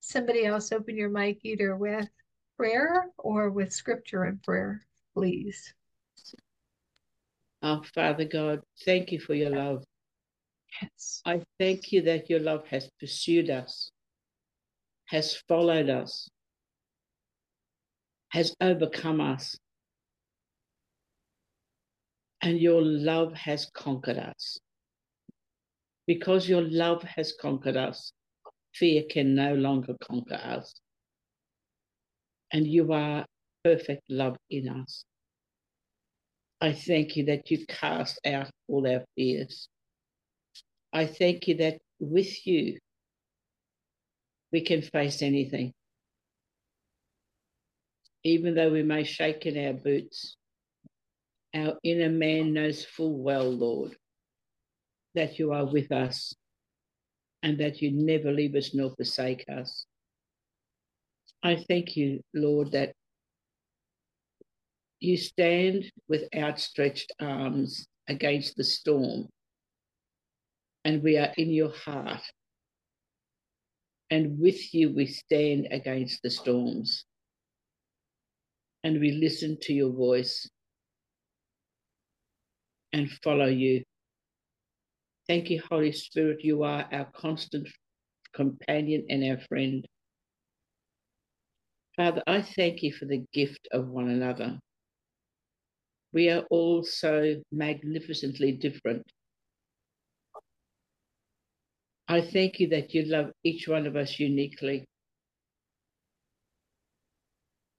Somebody 0.00 0.44
else 0.44 0.72
open 0.72 0.96
your 0.96 1.08
mic 1.08 1.44
either 1.44 1.76
with 1.76 2.08
prayer 2.56 3.10
or 3.16 3.50
with 3.50 3.72
scripture 3.72 4.24
and 4.24 4.42
prayer, 4.42 4.82
please. 5.14 5.74
Our 7.62 7.82
Father 7.94 8.24
God, 8.24 8.60
thank 8.84 9.12
you 9.12 9.20
for 9.20 9.34
your 9.34 9.50
love. 9.50 9.84
Yes. 10.80 11.20
I 11.26 11.42
thank 11.58 11.92
you 11.92 12.02
that 12.02 12.30
your 12.30 12.40
love 12.40 12.66
has 12.68 12.88
pursued 12.98 13.50
us, 13.50 13.90
has 15.06 15.36
followed 15.48 15.90
us, 15.90 16.28
has 18.30 18.54
overcome 18.60 19.20
us, 19.20 19.56
and 22.40 22.58
your 22.58 22.80
love 22.82 23.34
has 23.34 23.68
conquered 23.74 24.18
us. 24.18 24.58
Because 26.06 26.48
your 26.48 26.62
love 26.62 27.02
has 27.02 27.34
conquered 27.40 27.76
us, 27.76 28.12
fear 28.74 29.02
can 29.10 29.34
no 29.34 29.54
longer 29.54 29.94
conquer 30.02 30.40
us. 30.42 30.72
And 32.52 32.66
you 32.66 32.92
are 32.92 33.26
perfect 33.62 34.02
love 34.08 34.36
in 34.48 34.68
us. 34.68 35.04
I 36.60 36.72
thank 36.72 37.16
you 37.16 37.26
that 37.26 37.50
you 37.50 37.64
cast 37.66 38.20
out 38.26 38.50
all 38.68 38.86
our 38.86 39.04
fears. 39.16 39.68
I 40.92 41.06
thank 41.06 41.48
you 41.48 41.56
that 41.56 41.78
with 41.98 42.46
you, 42.46 42.78
we 44.52 44.60
can 44.62 44.82
face 44.82 45.22
anything. 45.22 45.72
Even 48.24 48.54
though 48.54 48.70
we 48.70 48.82
may 48.82 49.04
shake 49.04 49.46
in 49.46 49.66
our 49.66 49.72
boots, 49.72 50.36
our 51.54 51.78
inner 51.82 52.10
man 52.10 52.52
knows 52.52 52.84
full 52.84 53.22
well, 53.22 53.50
Lord, 53.50 53.96
that 55.14 55.38
you 55.38 55.52
are 55.52 55.64
with 55.64 55.90
us 55.90 56.34
and 57.42 57.58
that 57.58 57.80
you 57.80 57.90
never 57.92 58.30
leave 58.32 58.54
us 58.54 58.74
nor 58.74 58.94
forsake 58.94 59.44
us. 59.48 59.86
I 61.42 61.64
thank 61.68 61.96
you, 61.96 62.20
Lord, 62.34 62.72
that 62.72 62.92
you 65.00 65.16
stand 65.16 65.90
with 66.08 66.28
outstretched 66.36 67.12
arms 67.20 67.86
against 68.08 68.56
the 68.56 68.64
storm, 68.64 69.28
and 70.84 71.02
we 71.02 71.16
are 71.16 71.32
in 71.36 71.50
your 71.50 71.72
heart. 71.72 72.22
And 74.10 74.38
with 74.38 74.74
you, 74.74 74.92
we 74.94 75.06
stand 75.06 75.68
against 75.70 76.22
the 76.22 76.30
storms, 76.30 77.04
and 78.84 79.00
we 79.00 79.12
listen 79.12 79.56
to 79.62 79.72
your 79.72 79.92
voice 79.92 80.48
and 82.92 83.10
follow 83.22 83.46
you. 83.46 83.84
Thank 85.28 85.48
you, 85.48 85.62
Holy 85.70 85.92
Spirit. 85.92 86.44
You 86.44 86.64
are 86.64 86.88
our 86.92 87.08
constant 87.14 87.68
companion 88.34 89.06
and 89.08 89.24
our 89.24 89.38
friend. 89.48 89.86
Father, 91.96 92.22
I 92.26 92.42
thank 92.42 92.82
you 92.82 92.92
for 92.92 93.04
the 93.04 93.24
gift 93.32 93.68
of 93.72 93.86
one 93.86 94.08
another. 94.08 94.58
We 96.12 96.28
are 96.28 96.44
all 96.50 96.82
so 96.82 97.42
magnificently 97.52 98.52
different. 98.52 99.06
I 102.08 102.20
thank 102.20 102.58
you 102.58 102.68
that 102.70 102.92
you 102.92 103.04
love 103.04 103.30
each 103.44 103.68
one 103.68 103.86
of 103.86 103.94
us 103.94 104.18
uniquely. 104.18 104.84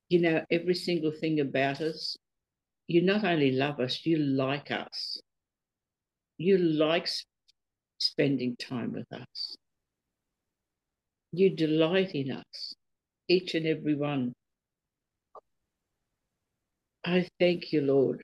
You 0.10 0.22
know 0.22 0.46
every 0.50 0.76
single 0.76 1.12
thing 1.12 1.40
about 1.40 1.82
us. 1.82 2.16
You 2.88 3.02
not 3.02 3.24
only 3.26 3.52
love 3.52 3.80
us, 3.80 4.06
you 4.06 4.18
like 4.18 4.72
us. 4.72 5.22
You 6.38 6.58
like 6.58 7.08
spending 7.98 8.56
time 8.56 8.94
with 8.94 9.12
us. 9.12 9.56
You 11.34 11.56
delight 11.56 12.16
in 12.16 12.32
us, 12.32 12.76
each 13.30 13.56
and 13.56 13.66
every 13.66 13.96
one. 13.96 14.34
I 17.04 17.28
thank 17.40 17.74
you, 17.74 17.82
Lord, 17.82 18.22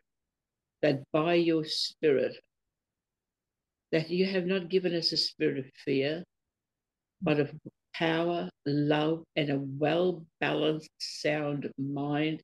that 0.82 1.04
by 1.12 1.36
your 1.36 1.66
Spirit, 1.66 2.38
that 3.92 4.10
you 4.10 4.26
have 4.26 4.46
not 4.46 4.70
given 4.70 4.94
us 4.94 5.12
a 5.12 5.18
spirit 5.18 5.60
of 5.60 5.66
fear, 5.86 6.24
but 7.22 7.40
of 7.40 7.52
power, 7.94 8.50
love, 8.66 9.24
and 9.36 9.50
a 9.50 9.60
well 9.60 10.26
balanced, 10.40 10.90
sound 11.00 11.72
mind, 11.78 12.42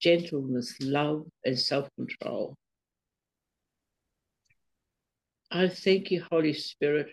gentleness, 0.00 0.76
love, 0.80 1.26
and 1.44 1.58
self 1.58 1.88
control. 1.96 2.54
I 5.50 5.68
thank 5.68 6.10
you, 6.10 6.24
Holy 6.30 6.52
Spirit, 6.52 7.08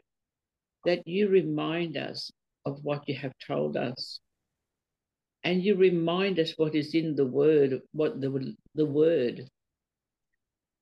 that 0.86 1.08
you 1.08 1.30
remind 1.30 1.98
us 1.98 2.32
of 2.66 2.84
what 2.84 3.08
you 3.08 3.16
have 3.16 3.34
told 3.48 3.78
us 3.78 4.20
and 5.44 5.64
you 5.64 5.76
remind 5.76 6.40
us 6.40 6.54
what 6.58 6.76
is 6.76 6.96
in 6.96 7.16
the 7.16 7.26
word, 7.26 7.82
what 7.92 8.22
the, 8.22 8.56
the 8.76 8.86
word. 8.86 9.48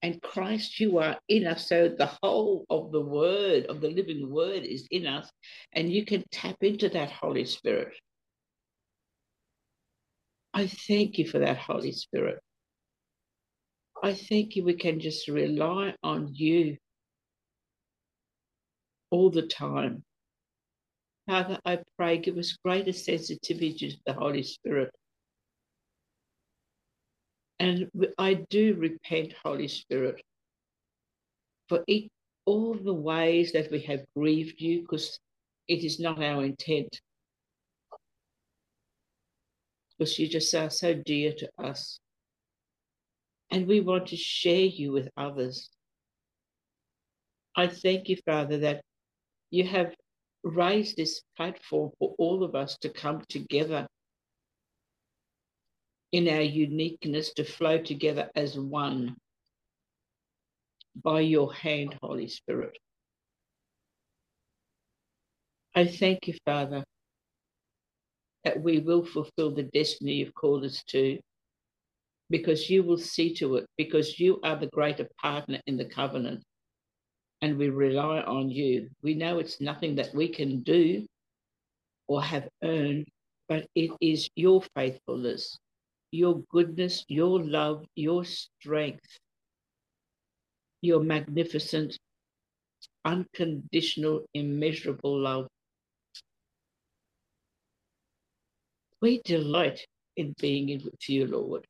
And 0.04 0.22
Christ, 0.22 0.80
you 0.80 0.98
are 1.00 1.18
in 1.30 1.46
us. 1.46 1.68
So 1.68 1.90
the 1.90 2.12
whole 2.24 2.66
of 2.70 2.92
the 2.92 3.02
word, 3.02 3.66
of 3.68 3.82
the 3.82 3.90
living 3.90 4.32
word, 4.32 4.64
is 4.64 4.88
in 4.92 5.06
us. 5.08 5.30
And 5.74 5.92
you 5.92 6.06
can 6.06 6.24
tap 6.32 6.58
into 6.62 6.90
that 6.90 7.12
Holy 7.12 7.46
Spirit. 7.46 7.94
I 10.54 10.68
thank 10.68 11.18
you 11.18 11.28
for 11.28 11.40
that 11.40 11.58
Holy 11.58 11.92
Spirit. 11.92 12.40
I 14.04 14.14
thank 14.14 14.56
you 14.56 14.64
we 14.64 14.74
can 14.74 15.00
just 15.00 15.28
rely 15.28 15.94
on 16.04 16.30
you 16.34 16.78
all 19.12 19.30
the 19.30 19.48
time. 19.48 20.04
Father, 21.32 21.58
I 21.64 21.80
pray, 21.98 22.18
give 22.18 22.38
us 22.38 22.58
greater 22.62 22.92
sensitivity 22.92 23.92
to 23.92 23.98
the 24.06 24.12
Holy 24.12 24.44
Spirit. 24.44 24.92
And 27.58 27.88
I 28.18 28.34
do 28.50 28.76
repent, 28.78 29.34
Holy 29.42 29.70
Spirit, 29.70 30.22
for 31.70 31.86
all 32.46 32.74
the 32.74 32.94
ways 32.94 33.54
that 33.54 33.72
we 33.72 33.80
have 33.84 34.02
grieved 34.14 34.60
you, 34.60 34.82
because 34.82 35.18
it 35.70 35.86
is 35.86 36.02
not 36.02 36.22
our 36.22 36.44
intent. 36.44 37.00
Because 39.98 40.20
you 40.20 40.28
just 40.28 40.54
are 40.54 40.70
so 40.70 40.94
dear 40.94 41.32
to 41.38 41.50
us. 41.58 41.98
And 43.52 43.68
we 43.68 43.80
want 43.80 44.08
to 44.08 44.18
share 44.18 44.66
you 44.66 44.92
with 44.92 45.08
others. 45.16 45.70
I 47.56 47.68
thank 47.68 48.10
you, 48.10 48.18
Father, 48.26 48.58
that 48.58 48.82
you 49.50 49.66
have 49.66 49.96
raise 50.44 50.96
this 50.96 51.22
platform 51.38 51.92
for 52.00 52.16
all 52.18 52.44
of 52.44 52.56
us 52.56 52.78
to 52.80 52.90
come 52.90 53.24
together 53.30 53.88
in 56.12 56.28
our 56.28 56.42
uniqueness 56.42 57.34
to 57.34 57.44
flow 57.44 57.78
together 57.78 58.30
as 58.36 58.58
one 58.58 59.16
by 61.04 61.22
your 61.22 61.54
hand, 61.54 61.98
Holy 62.02 62.28
Spirit. 62.28 62.78
I 65.74 65.88
thank 65.88 66.28
you, 66.28 66.34
Father, 66.46 66.84
that 68.44 68.62
we 68.62 68.80
will 68.80 69.06
fulfill 69.06 69.52
the 69.52 69.64
destiny 69.64 70.16
you've 70.16 70.34
called 70.34 70.66
us 70.66 70.84
to 70.90 71.18
because 72.30 72.70
you 72.70 72.84
will 72.84 72.98
see 72.98 73.34
to 73.36 73.58
it, 73.58 73.66
because 73.78 74.20
you 74.20 74.40
are 74.44 74.58
the 74.58 74.68
greater 74.68 75.08
partner 75.22 75.60
in 75.68 75.78
the 75.78 75.86
covenant 75.86 76.44
and 77.42 77.58
we 77.58 77.70
rely 77.70 78.22
on 78.22 78.50
you. 78.50 78.90
We 79.02 79.16
know 79.16 79.40
it's 79.40 79.60
nothing 79.60 79.96
that 79.96 80.14
we 80.14 80.28
can 80.28 80.62
do 80.62 81.06
or 82.08 82.22
have 82.22 82.48
earned, 82.64 83.08
but 83.48 83.68
it 83.76 83.92
is 84.00 84.30
your 84.36 84.62
faithfulness, 84.76 85.58
your 86.12 86.44
goodness, 86.52 87.04
your 87.08 87.42
love, 87.42 87.86
your 87.96 88.24
strength, 88.26 89.18
your 90.82 91.04
magnificent, 91.04 91.98
unconditional, 93.06 94.26
immeasurable 94.34 95.20
love. 95.20 95.48
We 99.02 99.22
delight 99.24 99.86
in 100.16 100.36
being 100.40 100.68
with 100.84 101.10
you, 101.10 101.26
Lord. 101.26 101.66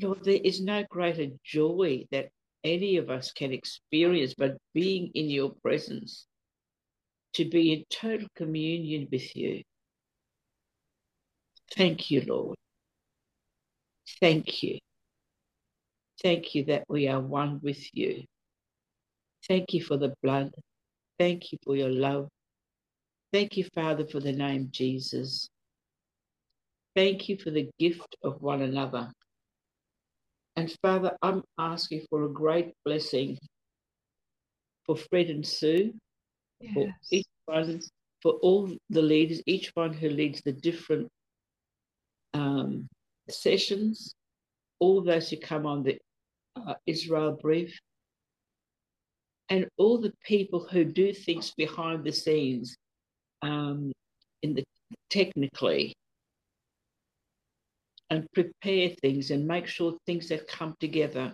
Lord, 0.00 0.24
there 0.24 0.40
is 0.42 0.60
no 0.60 0.84
greater 0.90 1.28
joy 1.44 2.06
that 2.10 2.30
any 2.64 2.96
of 2.96 3.10
us 3.10 3.32
can 3.32 3.52
experience, 3.52 4.34
but 4.34 4.56
being 4.74 5.10
in 5.14 5.30
your 5.30 5.50
presence, 5.62 6.26
to 7.34 7.44
be 7.44 7.72
in 7.72 7.84
total 7.90 8.26
communion 8.36 9.08
with 9.10 9.34
you. 9.36 9.62
Thank 11.76 12.10
you, 12.10 12.24
Lord. 12.26 12.56
Thank 14.20 14.62
you. 14.62 14.78
Thank 16.22 16.54
you 16.54 16.64
that 16.66 16.84
we 16.88 17.08
are 17.08 17.20
one 17.20 17.60
with 17.62 17.82
you. 17.94 18.24
Thank 19.48 19.72
you 19.72 19.82
for 19.82 19.96
the 19.96 20.12
blood. 20.22 20.52
Thank 21.18 21.52
you 21.52 21.58
for 21.64 21.76
your 21.76 21.90
love. 21.90 22.28
Thank 23.32 23.56
you, 23.56 23.64
Father, 23.74 24.06
for 24.06 24.20
the 24.20 24.32
name 24.32 24.68
Jesus. 24.70 25.48
Thank 26.96 27.28
you 27.28 27.38
for 27.38 27.50
the 27.50 27.70
gift 27.78 28.16
of 28.22 28.42
one 28.42 28.62
another. 28.62 29.10
And 30.56 30.74
Father, 30.82 31.16
I'm 31.22 31.42
asking 31.58 32.06
for 32.10 32.24
a 32.24 32.28
great 32.28 32.72
blessing 32.84 33.38
for 34.84 34.96
Fred 34.96 35.30
and 35.30 35.46
Sue, 35.46 35.94
yes. 36.60 36.74
for 36.74 36.92
each 37.10 37.26
one, 37.46 37.80
for 38.22 38.32
all 38.42 38.70
the 38.90 39.02
leaders, 39.02 39.40
each 39.46 39.70
one 39.74 39.92
who 39.92 40.08
leads 40.08 40.42
the 40.42 40.52
different 40.52 41.08
um, 42.34 42.88
sessions, 43.28 44.12
all 44.80 45.02
those 45.02 45.30
who 45.30 45.36
come 45.36 45.66
on 45.66 45.82
the 45.82 45.98
uh, 46.56 46.74
Israel 46.86 47.38
brief, 47.40 47.78
and 49.48 49.66
all 49.78 49.98
the 49.98 50.12
people 50.24 50.66
who 50.70 50.84
do 50.84 51.12
things 51.12 51.52
behind 51.56 52.04
the 52.04 52.12
scenes, 52.12 52.76
um, 53.42 53.92
in 54.42 54.54
the 54.54 54.64
technically, 55.08 55.94
and 58.10 58.26
prepare 58.32 58.90
things 59.00 59.30
and 59.30 59.46
make 59.46 59.66
sure 59.66 59.96
things 60.06 60.28
that 60.28 60.48
come 60.48 60.74
together. 60.80 61.32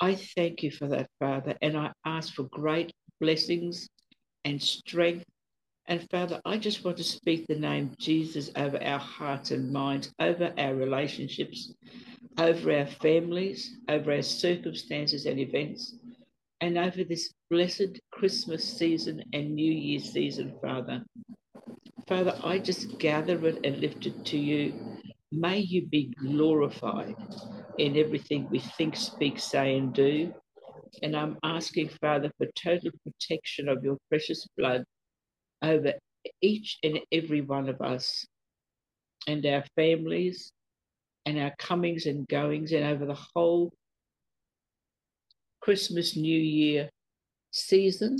I 0.00 0.14
thank 0.14 0.62
you 0.62 0.70
for 0.70 0.88
that, 0.88 1.08
Father, 1.20 1.56
and 1.62 1.76
I 1.76 1.92
ask 2.04 2.34
for 2.34 2.44
great 2.44 2.92
blessings 3.20 3.88
and 4.44 4.62
strength. 4.62 5.24
And 5.86 6.06
Father, 6.10 6.40
I 6.44 6.58
just 6.58 6.84
want 6.84 6.98
to 6.98 7.04
speak 7.04 7.46
the 7.46 7.58
name 7.58 7.94
Jesus 7.98 8.50
over 8.56 8.82
our 8.82 8.98
hearts 8.98 9.52
and 9.52 9.72
minds, 9.72 10.12
over 10.20 10.52
our 10.58 10.74
relationships, 10.74 11.72
over 12.38 12.72
our 12.76 12.86
families, 12.86 13.76
over 13.88 14.12
our 14.12 14.22
circumstances 14.22 15.26
and 15.26 15.38
events, 15.40 15.94
and 16.60 16.76
over 16.76 17.04
this 17.04 17.32
blessed 17.50 18.00
Christmas 18.12 18.64
season 18.64 19.22
and 19.32 19.54
New 19.54 19.72
Year 19.72 20.00
season, 20.00 20.54
Father. 20.60 21.02
Father, 22.06 22.38
I 22.42 22.58
just 22.58 22.98
gather 22.98 23.46
it 23.46 23.64
and 23.64 23.80
lift 23.80 24.06
it 24.06 24.24
to 24.26 24.38
you 24.38 24.97
May 25.30 25.58
you 25.58 25.86
be 25.86 26.14
glorified 26.18 27.16
in 27.76 27.96
everything 27.96 28.48
we 28.50 28.60
think, 28.60 28.96
speak, 28.96 29.38
say, 29.38 29.76
and 29.76 29.92
do. 29.92 30.32
And 31.02 31.14
I'm 31.14 31.36
asking, 31.42 31.90
Father, 32.00 32.30
for 32.38 32.46
total 32.56 32.90
protection 33.04 33.68
of 33.68 33.84
your 33.84 33.98
precious 34.08 34.46
blood 34.56 34.84
over 35.62 35.92
each 36.40 36.78
and 36.82 37.00
every 37.12 37.42
one 37.42 37.68
of 37.68 37.80
us 37.82 38.26
and 39.26 39.44
our 39.44 39.64
families 39.76 40.50
and 41.26 41.38
our 41.38 41.52
comings 41.58 42.06
and 42.06 42.26
goings 42.26 42.72
and 42.72 42.84
over 42.84 43.04
the 43.04 43.18
whole 43.34 43.70
Christmas, 45.60 46.16
New 46.16 46.40
Year 46.40 46.88
season 47.50 48.16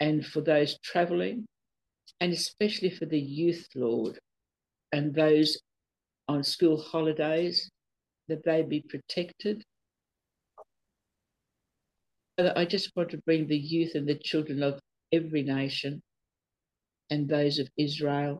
and 0.00 0.26
for 0.26 0.42
those 0.42 0.78
traveling 0.80 1.46
and 2.20 2.32
especially 2.32 2.90
for 2.90 3.06
the 3.06 3.18
youth, 3.18 3.66
Lord 3.74 4.18
and 4.94 5.12
those 5.12 5.58
on 6.28 6.44
school 6.44 6.80
holidays, 6.80 7.68
that 8.28 8.44
they 8.44 8.62
be 8.62 8.80
protected. 8.88 9.62
I 12.38 12.64
just 12.64 12.90
want 12.96 13.10
to 13.10 13.18
bring 13.26 13.46
the 13.48 13.58
youth 13.58 13.96
and 13.96 14.08
the 14.08 14.14
children 14.14 14.62
of 14.62 14.78
every 15.12 15.42
nation 15.42 16.00
and 17.10 17.28
those 17.28 17.58
of 17.58 17.68
Israel. 17.76 18.38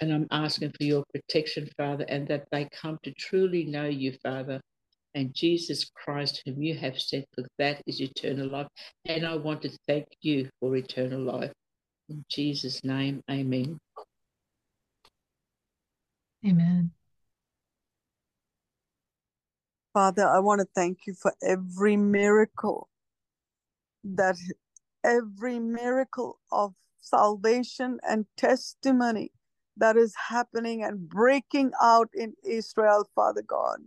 And 0.00 0.12
I'm 0.12 0.28
asking 0.30 0.72
for 0.78 0.84
your 0.84 1.04
protection, 1.12 1.68
Father, 1.76 2.04
and 2.08 2.28
that 2.28 2.44
they 2.52 2.68
come 2.70 2.98
to 3.02 3.12
truly 3.12 3.64
know 3.64 3.86
you, 3.86 4.12
Father, 4.22 4.60
and 5.14 5.34
Jesus 5.34 5.90
Christ, 5.94 6.42
whom 6.44 6.62
you 6.62 6.74
have 6.74 7.00
sent, 7.00 7.24
for 7.34 7.44
that 7.58 7.82
is 7.86 8.00
eternal 8.00 8.48
life. 8.48 8.68
And 9.06 9.26
I 9.26 9.36
want 9.36 9.62
to 9.62 9.70
thank 9.88 10.06
you 10.20 10.48
for 10.60 10.76
eternal 10.76 11.20
life. 11.20 11.52
In 12.08 12.24
Jesus' 12.30 12.84
name, 12.84 13.20
amen. 13.30 13.78
Amen. 16.46 16.92
Father, 19.92 20.26
I 20.26 20.38
want 20.38 20.60
to 20.60 20.68
thank 20.74 21.00
you 21.06 21.14
for 21.14 21.34
every 21.42 21.96
miracle 21.96 22.88
that 24.04 24.36
every 25.04 25.58
miracle 25.58 26.38
of 26.52 26.74
salvation 27.00 27.98
and 28.08 28.26
testimony 28.36 29.32
that 29.76 29.96
is 29.96 30.14
happening 30.28 30.84
and 30.84 31.08
breaking 31.08 31.72
out 31.82 32.08
in 32.14 32.34
Israel, 32.44 33.08
Father 33.14 33.42
God, 33.42 33.80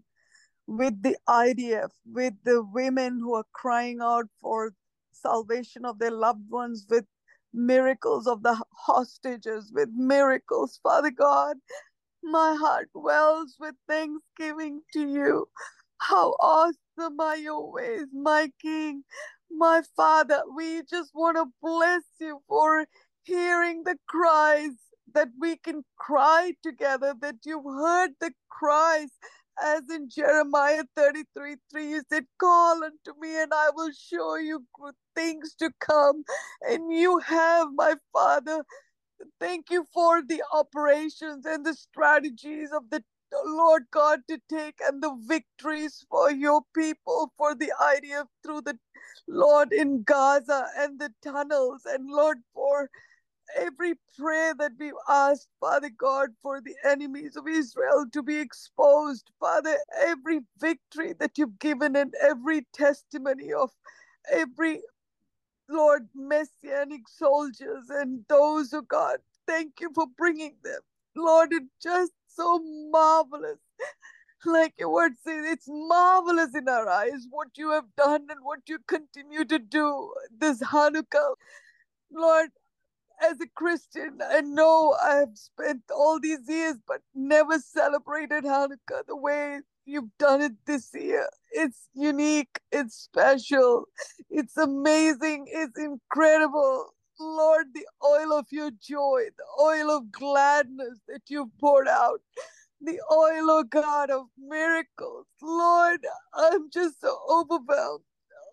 with 0.67 1.01
the 1.03 1.17
IDF, 1.29 1.91
with 2.11 2.33
the 2.43 2.63
women 2.63 3.19
who 3.19 3.35
are 3.35 3.45
crying 3.53 3.99
out 4.01 4.25
for 4.41 4.73
salvation 5.11 5.85
of 5.85 5.99
their 5.99 6.11
loved 6.11 6.49
ones, 6.49 6.85
with 6.89 7.05
miracles 7.53 8.27
of 8.27 8.43
the 8.43 8.61
hostages, 8.71 9.71
with 9.73 9.89
miracles, 9.95 10.79
Father 10.81 11.11
God, 11.11 11.57
my 12.23 12.55
heart 12.55 12.89
wells 12.93 13.55
with 13.59 13.75
thanksgiving 13.87 14.81
to 14.93 15.07
you. 15.07 15.47
How 15.99 16.31
awesome 16.39 17.19
are 17.19 17.37
your 17.37 17.71
ways, 17.71 18.07
my 18.13 18.51
King, 18.61 19.03
my 19.51 19.81
Father. 19.95 20.43
We 20.55 20.81
just 20.89 21.11
want 21.13 21.37
to 21.37 21.45
bless 21.61 22.03
you 22.19 22.41
for 22.47 22.85
hearing 23.23 23.83
the 23.83 23.97
cries 24.07 24.71
that 25.13 25.29
we 25.39 25.57
can 25.57 25.83
cry 25.97 26.53
together, 26.63 27.13
that 27.21 27.35
you've 27.45 27.65
heard 27.65 28.11
the 28.19 28.31
cries. 28.49 29.09
As 29.63 29.83
in 29.89 30.09
Jeremiah 30.09 30.83
33 30.95 31.57
3, 31.71 31.89
you 31.89 32.01
said, 32.11 32.25
Call 32.39 32.83
unto 32.83 33.19
me, 33.19 33.39
and 33.41 33.53
I 33.53 33.69
will 33.75 33.91
show 33.91 34.35
you 34.35 34.65
good 34.81 34.95
things 35.15 35.53
to 35.59 35.69
come. 35.79 36.23
And 36.61 36.91
you 36.91 37.19
have, 37.19 37.67
my 37.75 37.95
Father, 38.11 38.63
Thank 39.39 39.71
you 39.71 39.87
for 39.93 40.21
the 40.23 40.43
operations 40.53 41.45
and 41.45 41.65
the 41.65 41.75
strategies 41.75 42.71
of 42.73 42.89
the 42.91 43.03
Lord 43.45 43.83
God 43.91 44.21
to 44.29 44.39
take 44.49 44.75
and 44.87 45.03
the 45.03 45.15
victories 45.27 46.05
for 46.09 46.31
your 46.31 46.63
people, 46.75 47.33
for 47.37 47.55
the 47.55 47.73
IDF 47.81 48.27
through 48.43 48.61
the 48.61 48.79
Lord 49.27 49.73
in 49.73 50.03
Gaza 50.03 50.67
and 50.77 50.99
the 50.99 51.11
tunnels, 51.23 51.83
and 51.85 52.09
Lord 52.09 52.39
for 52.53 52.89
every 53.57 53.95
prayer 54.19 54.53
that 54.55 54.73
we've 54.79 54.93
asked, 55.09 55.49
Father 55.59 55.89
God, 55.89 56.29
for 56.41 56.61
the 56.61 56.75
enemies 56.85 57.35
of 57.37 57.47
Israel 57.47 58.05
to 58.13 58.23
be 58.23 58.37
exposed, 58.39 59.31
Father, 59.39 59.77
every 60.01 60.41
victory 60.59 61.13
that 61.19 61.37
you've 61.37 61.59
given 61.59 61.95
and 61.95 62.13
every 62.21 62.67
testimony 62.73 63.53
of 63.53 63.71
every 64.31 64.81
Lord, 65.73 66.09
messianic 66.15 67.09
soldiers 67.09 67.89
and 67.89 68.25
those 68.29 68.71
who 68.71 68.83
God, 68.83 69.19
thank 69.47 69.81
you 69.81 69.91
for 69.95 70.07
bringing 70.17 70.55
them. 70.63 70.81
Lord, 71.17 71.53
it's 71.53 71.73
just 71.83 72.13
so 72.27 72.61
marvelous. 72.91 73.59
Like 74.45 74.75
your 74.79 74.91
word 74.91 75.13
says, 75.23 75.45
it's 75.45 75.67
marvelous 75.67 76.55
in 76.55 76.69
our 76.69 76.89
eyes 76.89 77.27
what 77.29 77.49
you 77.57 77.71
have 77.71 77.85
done 77.97 78.27
and 78.29 78.41
what 78.43 78.61
you 78.67 78.79
continue 78.87 79.45
to 79.45 79.59
do 79.59 80.13
this 80.39 80.61
Hanukkah. 80.61 81.35
Lord, 82.13 82.49
as 83.23 83.39
a 83.41 83.47
Christian, 83.55 84.19
I 84.23 84.41
know 84.41 84.95
I 85.03 85.15
have 85.15 85.37
spent 85.37 85.83
all 85.95 86.19
these 86.19 86.47
years 86.49 86.77
but 86.87 87.01
never 87.15 87.59
celebrated 87.59 88.45
Hanukkah 88.45 89.07
the 89.07 89.17
way 89.17 89.61
you've 89.85 90.17
done 90.19 90.41
it 90.41 90.53
this 90.67 90.91
year. 90.93 91.29
It's 91.51 91.89
unique, 91.95 92.59
it's 92.71 92.95
special, 92.95 93.85
it's 94.33 94.57
amazing, 94.57 95.47
it's 95.49 95.79
incredible. 95.79 96.87
Lord, 97.19 97.67
the 97.75 97.87
oil 98.05 98.33
of 98.39 98.47
your 98.51 98.71
joy, 98.71 99.23
the 99.37 99.63
oil 99.63 99.91
of 99.97 100.11
gladness 100.11 100.99
that 101.09 101.23
you've 101.29 101.57
poured 101.59 101.89
out, 101.89 102.21
the 102.81 102.99
oil, 103.11 103.51
oh 103.51 103.65
God, 103.69 104.11
of 104.11 104.27
miracles. 104.37 105.27
Lord, 105.41 106.01
I'm 106.33 106.69
just 106.71 107.01
so 107.01 107.17
overwhelmed. 107.29 108.03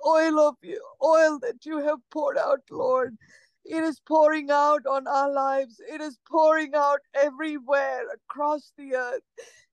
Oil 0.06 0.40
of 0.40 0.56
you, 0.62 0.82
oil 1.02 1.38
that 1.40 1.66
you 1.66 1.78
have 1.80 2.00
poured 2.12 2.38
out, 2.38 2.60
Lord. 2.70 3.16
It 3.66 3.82
is 3.84 4.00
pouring 4.06 4.50
out 4.50 4.86
on 4.86 5.06
our 5.08 5.32
lives. 5.32 5.80
It 5.92 6.00
is 6.02 6.18
pouring 6.30 6.72
out 6.74 7.00
everywhere 7.14 8.02
across 8.14 8.72
the 8.78 8.94
earth. 8.96 9.22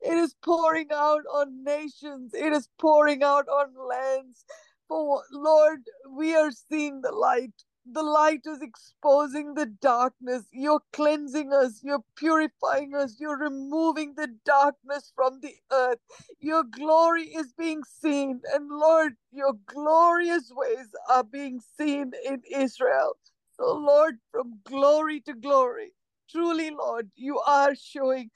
It 0.01 0.15
is 0.17 0.35
pouring 0.43 0.87
out 0.93 1.23
on 1.33 1.63
nations. 1.65 2.33
It 2.33 2.53
is 2.53 2.69
pouring 2.79 3.23
out 3.23 3.47
on 3.49 3.73
lands. 3.89 4.45
For 4.87 5.23
Lord, 5.31 5.81
we 6.09 6.35
are 6.35 6.51
seeing 6.51 7.01
the 7.01 7.11
light. 7.11 7.53
The 7.91 8.03
light 8.03 8.41
is 8.47 8.61
exposing 8.61 9.55
the 9.55 9.65
darkness. 9.67 10.45
You're 10.51 10.81
cleansing 10.93 11.53
us. 11.53 11.81
You're 11.83 12.03
purifying 12.17 12.95
us. 12.95 13.17
You're 13.19 13.37
removing 13.39 14.15
the 14.15 14.29
darkness 14.45 15.11
from 15.15 15.41
the 15.41 15.55
earth. 15.71 15.99
Your 16.39 16.63
glory 16.63 17.23
is 17.25 17.53
being 17.53 17.83
seen. 17.85 18.41
And 18.53 18.69
Lord, 18.69 19.15
your 19.31 19.53
glorious 19.67 20.51
ways 20.55 20.87
are 21.09 21.23
being 21.23 21.61
seen 21.77 22.13
in 22.25 22.41
Israel. 22.51 23.17
So, 23.57 23.73
Lord, 23.75 24.17
from 24.31 24.59
glory 24.65 25.21
to 25.21 25.33
glory, 25.33 25.93
truly, 26.31 26.71
Lord, 26.71 27.11
you 27.15 27.39
are 27.39 27.75
showing 27.75 28.31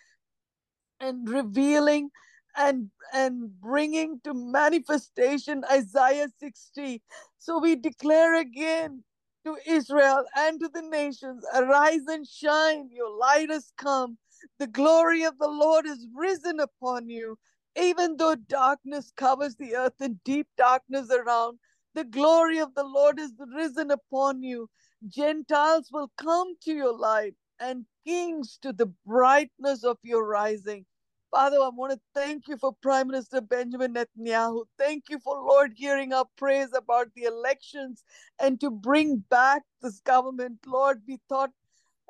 and 0.99 1.29
revealing 1.29 2.09
and 2.57 2.89
and 3.13 3.51
bringing 3.61 4.21
to 4.23 4.33
manifestation 4.33 5.63
Isaiah 5.71 6.29
60. 6.39 7.01
So 7.39 7.59
we 7.59 7.75
declare 7.75 8.39
again 8.39 9.03
to 9.45 9.57
Israel 9.67 10.25
and 10.37 10.59
to 10.61 10.69
the 10.73 10.83
nations, 10.83 11.45
arise 11.55 12.05
and 12.07 12.27
shine, 12.27 12.89
your 12.91 13.15
light 13.17 13.49
has 13.51 13.73
come. 13.77 14.17
The 14.59 14.67
glory 14.67 15.23
of 15.23 15.37
the 15.39 15.49
Lord 15.49 15.87
is 15.87 16.07
risen 16.15 16.59
upon 16.61 17.09
you. 17.09 17.37
Even 17.77 18.17
though 18.17 18.35
darkness 18.35 19.11
covers 19.17 19.55
the 19.57 19.75
earth 19.75 20.01
and 20.01 20.23
deep 20.25 20.47
darkness 20.57 21.11
around, 21.11 21.59
the 21.95 22.05
glory 22.05 22.59
of 22.59 22.75
the 22.75 22.83
Lord 22.85 23.19
is 23.19 23.33
risen 23.55 23.91
upon 23.91 24.43
you. 24.43 24.69
Gentiles 25.07 25.89
will 25.91 26.11
come 26.17 26.55
to 26.63 26.73
your 26.73 26.97
light 26.97 27.35
and 27.59 27.85
kings 28.05 28.59
to 28.63 28.73
the 28.73 28.87
brightness 29.07 29.83
of 29.83 29.97
your 30.03 30.25
rising. 30.27 30.85
Father, 31.31 31.57
I 31.57 31.69
want 31.69 31.93
to 31.93 32.01
thank 32.15 32.47
you 32.49 32.57
for 32.57 32.73
Prime 32.81 33.07
Minister 33.09 33.41
Benjamin 33.41 33.95
Netanyahu. 33.95 34.65
Thank 34.79 35.05
you 35.11 35.19
for, 35.19 35.35
Lord, 35.37 35.73
hearing 35.75 36.13
our 36.13 36.25
praise 36.37 36.69
about 36.75 37.09
the 37.15 37.25
elections 37.25 38.03
and 38.41 38.59
to 38.61 38.71
bring 38.71 39.17
back 39.29 39.63
this 39.81 40.01
government. 40.01 40.59
Lord, 40.67 41.03
we 41.07 41.19
thought 41.29 41.51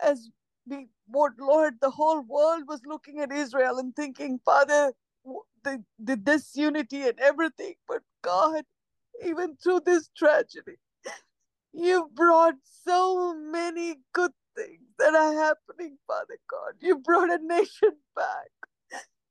as 0.04 0.30
we, 0.68 0.88
Lord, 1.40 1.76
the 1.82 1.92
whole 1.92 2.22
world 2.22 2.64
was 2.68 2.82
looking 2.86 3.20
at 3.22 3.32
Israel 3.32 3.80
and 3.80 3.96
thinking, 3.96 4.40
Father, 4.46 4.94
the, 5.64 5.84
the 6.00 6.18
disunity 6.18 7.04
and 7.04 7.20
everything. 7.20 7.76
But 7.88 8.02
God, 8.24 8.64
even 9.26 9.58
through 9.58 9.82
this 9.82 10.10
tragedy, 10.18 10.78
you 11.74 12.10
brought 12.16 12.56
so 12.86 13.36
many 13.36 13.98
good 14.14 14.32
things 14.56 14.82
that 15.00 15.16
are 15.16 15.34
happening, 15.34 15.98
Father 16.08 16.38
God. 16.50 16.76
You 16.82 17.00
brought 17.00 17.32
a 17.32 17.40
nation 17.44 17.92
back. 18.16 18.61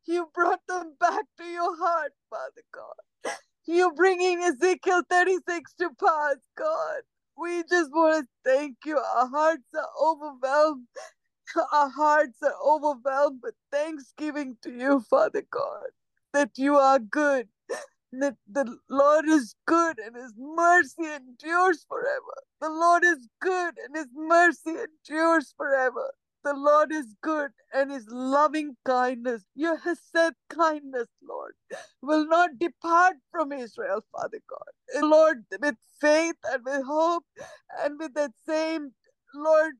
You 0.07 0.29
brought 0.35 0.61
them 0.69 0.95
back 1.01 1.25
to 1.39 1.45
your 1.45 1.77
heart, 1.79 2.13
Father 2.31 2.63
God. 2.75 2.95
You're 3.67 3.95
bringing 3.95 4.43
Ezekiel 4.43 5.03
36 5.11 5.75
to 5.81 5.91
pass, 6.01 6.37
God. 6.59 7.03
We 7.39 7.63
just 7.71 7.93
want 7.93 8.27
to 8.27 8.51
thank 8.51 8.79
you. 8.87 8.99
Our 8.99 9.29
hearts 9.29 9.65
are 9.77 9.89
overwhelmed. 10.03 10.87
Our 11.73 11.91
hearts 11.91 12.39
are 12.43 12.55
overwhelmed 12.65 13.41
with 13.43 13.55
thanksgiving 13.73 14.57
to 14.63 14.73
you, 14.73 15.01
Father 15.11 15.43
God, 15.51 15.89
that 16.35 16.53
you 16.59 16.77
are 16.77 16.99
good 17.01 17.49
that 18.13 18.37
the 18.51 18.77
Lord 18.89 19.27
is 19.29 19.55
good 19.67 19.99
and 19.99 20.17
his 20.17 20.33
mercy 20.37 21.05
endures 21.05 21.85
forever. 21.89 22.35
The 22.61 22.71
Lord 22.71 23.05
is 23.05 23.29
good 23.41 23.75
and 23.85 23.97
his 23.97 24.09
mercy 24.15 24.71
endures 24.73 25.55
forever. 25.57 26.13
The 26.45 26.55
Lord 26.55 26.93
is 26.93 27.15
good 27.23 27.53
and 27.75 27.91
his 27.93 28.07
loving 28.11 28.77
kindness, 28.87 29.45
your 29.55 29.77
Hesed 29.79 30.35
kindness, 30.49 31.09
Lord, 31.29 31.55
will 32.03 32.27
not 32.27 32.59
depart 32.59 33.17
from 33.31 33.53
Israel, 33.53 34.05
Father 34.13 34.41
God. 34.49 35.03
Lord, 35.11 35.45
with 35.61 35.77
faith 36.01 36.37
and 36.51 36.65
with 36.65 36.85
hope 36.87 37.25
and 37.85 37.99
with 37.99 38.15
that 38.15 38.33
same, 38.47 38.93
Lord, 39.35 39.75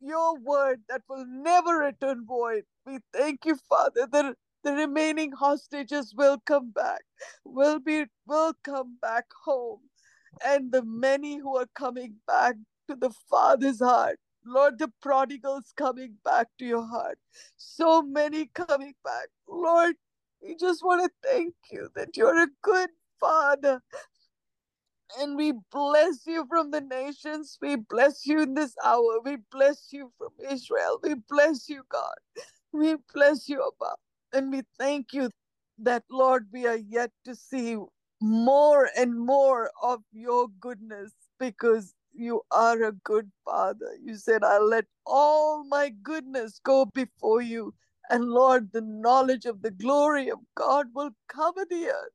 your 0.00 0.38
word 0.38 0.82
that 0.88 1.02
will 1.08 1.26
never 1.26 1.78
return 1.78 2.24
void. 2.26 2.64
We 2.86 3.00
thank 3.12 3.44
you, 3.44 3.56
Father, 3.68 4.08
that 4.12 4.36
the 4.64 4.72
remaining 4.72 5.32
hostages 5.32 6.14
will 6.16 6.38
come 6.46 6.70
back, 6.70 7.02
will 7.44 7.80
be 7.80 8.06
will 8.26 8.54
come 8.64 8.98
back 9.02 9.26
home. 9.44 9.80
And 10.44 10.72
the 10.72 10.82
many 10.84 11.38
who 11.38 11.56
are 11.56 11.68
coming 11.74 12.16
back 12.26 12.56
to 12.88 12.96
the 12.96 13.10
Father's 13.30 13.80
heart. 13.80 14.18
Lord, 14.46 14.78
the 14.78 14.92
prodigals 15.02 15.72
coming 15.76 16.14
back 16.24 16.48
to 16.58 16.64
your 16.64 16.86
heart. 16.86 17.18
So 17.56 18.02
many 18.02 18.46
coming 18.54 18.94
back. 19.04 19.28
Lord, 19.48 19.96
we 20.42 20.56
just 20.56 20.84
want 20.84 21.04
to 21.04 21.28
thank 21.28 21.54
you 21.70 21.88
that 21.96 22.16
you're 22.16 22.42
a 22.44 22.48
good 22.62 22.90
Father. 23.20 23.82
And 25.18 25.36
we 25.36 25.52
bless 25.72 26.26
you 26.26 26.46
from 26.48 26.70
the 26.70 26.80
nations. 26.80 27.58
We 27.62 27.76
bless 27.76 28.26
you 28.26 28.42
in 28.42 28.54
this 28.54 28.74
hour. 28.84 29.20
We 29.24 29.38
bless 29.50 29.88
you 29.92 30.12
from 30.18 30.30
Israel. 30.50 31.00
We 31.02 31.14
bless 31.28 31.68
you, 31.68 31.82
God. 31.90 32.16
We 32.72 32.96
bless 33.14 33.48
you, 33.48 33.62
Abba. 33.62 33.94
And 34.32 34.52
we 34.52 34.62
thank 34.78 35.12
you 35.12 35.30
that, 35.78 36.04
Lord, 36.10 36.48
we 36.52 36.66
are 36.66 36.76
yet 36.76 37.10
to 37.24 37.34
see 37.34 37.78
more 38.20 38.90
and 38.96 39.18
more 39.18 39.70
of 39.82 40.00
your 40.12 40.48
goodness 40.60 41.12
because 41.38 41.94
you 42.16 42.42
are 42.52 42.82
a 42.84 42.92
good 42.92 43.30
father. 43.44 43.92
You 44.02 44.16
said, 44.16 44.44
I'll 44.44 44.68
let 44.68 44.86
all 45.06 45.64
my 45.64 45.90
goodness 46.02 46.60
go 46.64 46.86
before 46.86 47.42
you. 47.42 47.74
And 48.10 48.26
Lord, 48.26 48.72
the 48.72 48.82
knowledge 48.82 49.46
of 49.46 49.62
the 49.62 49.72
glory 49.72 50.30
of 50.30 50.40
God 50.56 50.88
will 50.94 51.12
cover 51.28 51.66
the 51.70 51.88
earth 51.88 52.12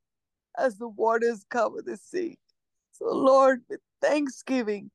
as 0.58 0.78
the 0.78 0.90
waters 0.90 1.46
cover 1.50 1.82
the 1.84 1.98
sea. 1.98 2.38
So, 2.94 3.06
Lord, 3.08 3.62
with 3.70 3.82
thanksgiving, 4.02 4.92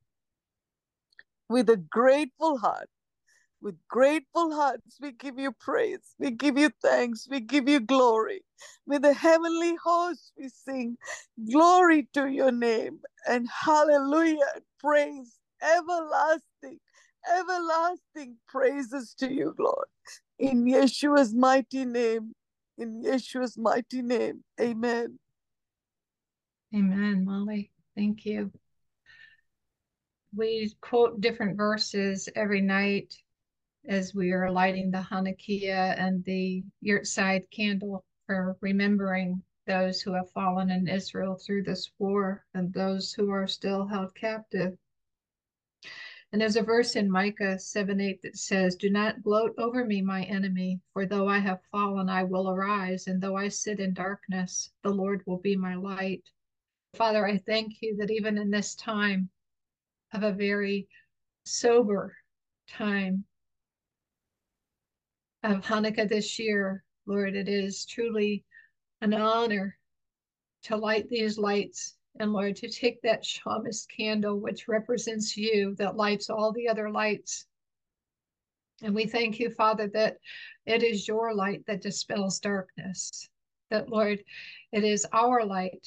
with 1.49 1.71
a 1.71 1.77
grateful 1.79 2.59
heart, 2.59 2.89
with 3.61 3.77
grateful 3.89 4.55
hearts, 4.55 4.99
we 5.01 5.13
give 5.13 5.39
you 5.39 5.53
praise, 5.53 6.15
we 6.19 6.31
give 6.31 6.59
you 6.59 6.71
thanks, 6.83 7.27
we 7.31 7.41
give 7.41 7.69
you 7.69 7.81
glory. 7.81 8.43
With 8.87 9.03
the 9.03 9.13
heavenly 9.13 9.77
host, 9.83 10.33
we 10.39 10.49
sing 10.49 10.97
glory 11.51 12.09
to 12.15 12.29
your 12.29 12.53
name 12.53 13.01
and 13.29 13.49
hallelujah 13.49 14.61
praise, 14.79 15.39
everlasting, 15.63 16.79
everlasting 17.35 18.37
praises 18.47 19.15
to 19.19 19.33
you, 19.33 19.55
Lord. 19.59 19.87
In 20.39 20.65
Yeshua's 20.65 21.35
mighty 21.35 21.85
name, 21.85 22.35
in 22.79 23.03
Yeshua's 23.03 23.57
mighty 23.57 24.03
name, 24.03 24.45
amen. 24.61 25.19
Amen, 26.75 27.25
Molly. 27.25 27.71
Thank 27.97 28.27
you. 28.27 28.53
We 30.35 30.75
quote 30.83 31.21
different 31.23 31.57
verses 31.57 32.29
every 32.37 32.61
night 32.61 33.15
as 33.89 34.15
we 34.15 34.33
are 34.33 34.51
lighting 34.51 34.91
the 34.91 34.99
Hanukkah 34.99 35.99
and 35.99 36.25
the 36.25 36.65
yahrzeit 36.85 37.51
candle 37.51 38.05
for 38.27 38.57
remembering 38.61 39.43
those 39.67 40.01
who 40.01 40.13
have 40.13 40.31
fallen 40.33 40.71
in 40.71 40.89
Israel 40.89 41.37
through 41.37 41.63
this 41.63 41.91
war 41.99 42.45
and 42.55 42.73
those 42.73 43.13
who 43.13 43.31
are 43.31 43.47
still 43.47 43.87
held 43.87 44.15
captive. 44.15 44.77
And 46.33 46.41
there's 46.41 46.57
a 46.57 46.63
verse 46.63 46.97
in 46.97 47.11
Micah 47.11 47.59
7 47.59 48.01
8 48.01 48.21
that 48.23 48.37
says, 48.37 48.75
Do 48.75 48.91
not 48.91 49.23
gloat 49.23 49.55
over 49.59 49.85
me, 49.85 50.03
my 50.03 50.25
enemy, 50.25 50.81
for 50.93 51.07
though 51.07 51.29
I 51.29 51.39
have 51.39 51.61
fallen, 51.71 52.09
I 52.09 52.25
will 52.25 52.51
arise, 52.51 53.07
and 53.07 53.21
though 53.21 53.37
I 53.37 53.49
sit 53.49 53.79
in 53.79 53.95
darkness, 53.95 54.71
the 54.83 54.91
Lord 54.91 55.23
will 55.27 55.39
be 55.39 55.57
my 55.57 55.77
light. 55.77 56.25
Father, 56.95 57.27
I 57.27 57.39
thank 57.39 57.81
you 57.81 57.97
that 57.99 58.11
even 58.11 58.39
in 58.39 58.51
this 58.51 58.75
time 58.75 59.31
of 60.13 60.25
a 60.25 60.33
very 60.33 60.89
sober 61.45 62.17
time, 62.69 63.25
of 65.53 65.63
Hanukkah 65.63 66.09
this 66.09 66.39
year, 66.39 66.85
Lord, 67.07 67.37
it 67.37 67.49
is 67.49 67.87
truly 67.87 68.45
an 69.01 69.15
honor 69.15 69.79
to 70.65 70.77
light 70.77 71.09
these 71.09 71.39
lights 71.39 71.97
and 72.19 72.33
Lord, 72.33 72.57
to 72.57 72.69
take 72.69 73.03
that 73.03 73.23
shamus 73.25 73.87
candle, 73.95 74.41
which 74.41 74.69
represents 74.69 75.37
you, 75.37 75.75
that 75.77 75.97
lights 75.97 76.31
all 76.31 76.53
the 76.53 76.69
other 76.69 76.91
lights 76.91 77.47
And 78.83 78.95
we 78.95 79.07
thank 79.07 79.39
you, 79.39 79.51
Father, 79.51 79.89
that 79.95 80.19
it 80.67 80.83
is 80.83 81.09
your 81.09 81.35
light 81.35 81.65
that 81.67 81.83
dispels 81.83 82.41
darkness. 82.41 83.29
That, 83.71 83.89
Lord, 83.89 84.23
it 84.73 84.85
is 84.85 85.07
our 85.13 85.45
light 85.45 85.87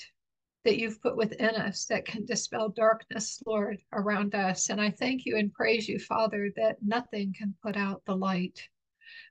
that 0.66 0.78
you've 0.78 1.02
put 1.02 1.16
within 1.16 1.56
us 1.56 1.86
that 1.86 2.06
can 2.06 2.26
dispel 2.26 2.70
darkness, 2.70 3.42
Lord, 3.46 3.78
around 3.94 4.36
us. 4.36 4.70
And 4.70 4.82
I 4.82 4.92
thank 4.92 5.26
you 5.26 5.38
and 5.38 5.54
praise 5.54 5.88
you, 5.88 6.00
Father, 6.00 6.52
that 6.58 6.78
nothing 6.84 7.34
can 7.38 7.56
put 7.64 7.78
out 7.78 8.04
the 8.06 8.16
light. 8.16 8.68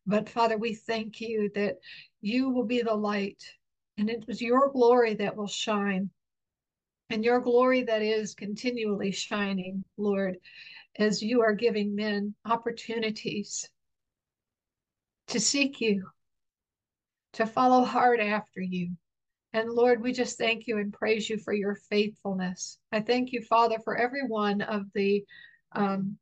But 0.08 0.30
Father, 0.30 0.56
we 0.56 0.72
thank 0.72 1.20
you 1.20 1.50
that 1.54 1.76
you 2.22 2.48
will 2.48 2.64
be 2.64 2.80
the 2.80 2.94
light, 2.94 3.44
and 3.98 4.08
it 4.08 4.24
is 4.26 4.40
your 4.40 4.72
glory 4.72 5.12
that 5.16 5.36
will 5.36 5.46
shine. 5.46 6.08
And 7.10 7.22
your 7.22 7.40
glory 7.40 7.82
that 7.82 8.00
is 8.00 8.34
continually 8.34 9.12
shining, 9.12 9.84
Lord, 9.98 10.38
as 10.98 11.22
you 11.22 11.42
are 11.42 11.52
giving 11.52 11.94
men 11.94 12.34
opportunities 12.46 13.68
to 15.26 15.38
seek 15.38 15.78
you, 15.82 16.08
to 17.34 17.44
follow 17.44 17.84
hard 17.84 18.18
after 18.18 18.62
you. 18.62 18.96
And 19.52 19.68
Lord, 19.68 20.02
we 20.02 20.12
just 20.12 20.38
thank 20.38 20.66
you 20.66 20.78
and 20.78 20.90
praise 20.90 21.28
you 21.28 21.36
for 21.36 21.52
your 21.52 21.74
faithfulness. 21.90 22.78
I 22.92 23.00
thank 23.00 23.32
you, 23.32 23.42
Father, 23.42 23.78
for 23.84 23.94
every 23.94 24.26
one 24.26 24.62
of 24.62 24.86
the 24.94 25.22
um, 25.72 26.16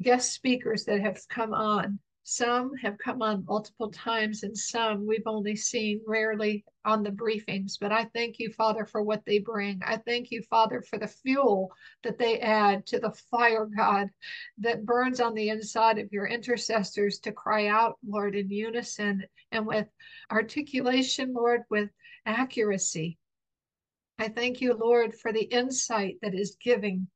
guest 0.00 0.32
speakers 0.32 0.84
that 0.86 1.02
have 1.02 1.20
come 1.28 1.52
on 1.52 1.98
some 2.24 2.74
have 2.76 2.98
come 2.98 3.20
on 3.20 3.44
multiple 3.46 3.90
times, 3.90 4.44
and 4.44 4.56
some 4.56 5.06
we've 5.06 5.26
only 5.26 5.56
seen 5.56 6.00
rarely 6.06 6.64
on 6.84 7.02
the 7.02 7.10
briefings. 7.10 7.78
But 7.80 7.90
I 7.90 8.04
thank 8.14 8.38
you, 8.38 8.52
Father, 8.52 8.84
for 8.86 9.02
what 9.02 9.24
they 9.26 9.38
bring. 9.38 9.80
I 9.84 9.96
thank 9.96 10.30
you, 10.30 10.42
Father, 10.42 10.82
for 10.82 10.98
the 10.98 11.08
fuel 11.08 11.72
that 12.04 12.18
they 12.18 12.38
add 12.38 12.86
to 12.86 13.00
the 13.00 13.10
fire, 13.30 13.66
God, 13.66 14.08
that 14.58 14.86
burns 14.86 15.20
on 15.20 15.34
the 15.34 15.48
inside 15.48 15.98
of 15.98 16.12
your 16.12 16.26
intercessors 16.26 17.18
to 17.20 17.32
cry 17.32 17.66
out, 17.66 17.98
Lord, 18.06 18.36
in 18.36 18.50
unison 18.50 19.24
and 19.50 19.66
with 19.66 19.88
articulation, 20.30 21.32
Lord, 21.32 21.62
with 21.70 21.90
accuracy. 22.24 23.18
I 24.18 24.28
thank 24.28 24.60
you, 24.60 24.74
Lord, 24.74 25.14
for 25.14 25.32
the 25.32 25.42
insight 25.42 26.18
that 26.22 26.34
is 26.34 26.56
giving 26.62 27.08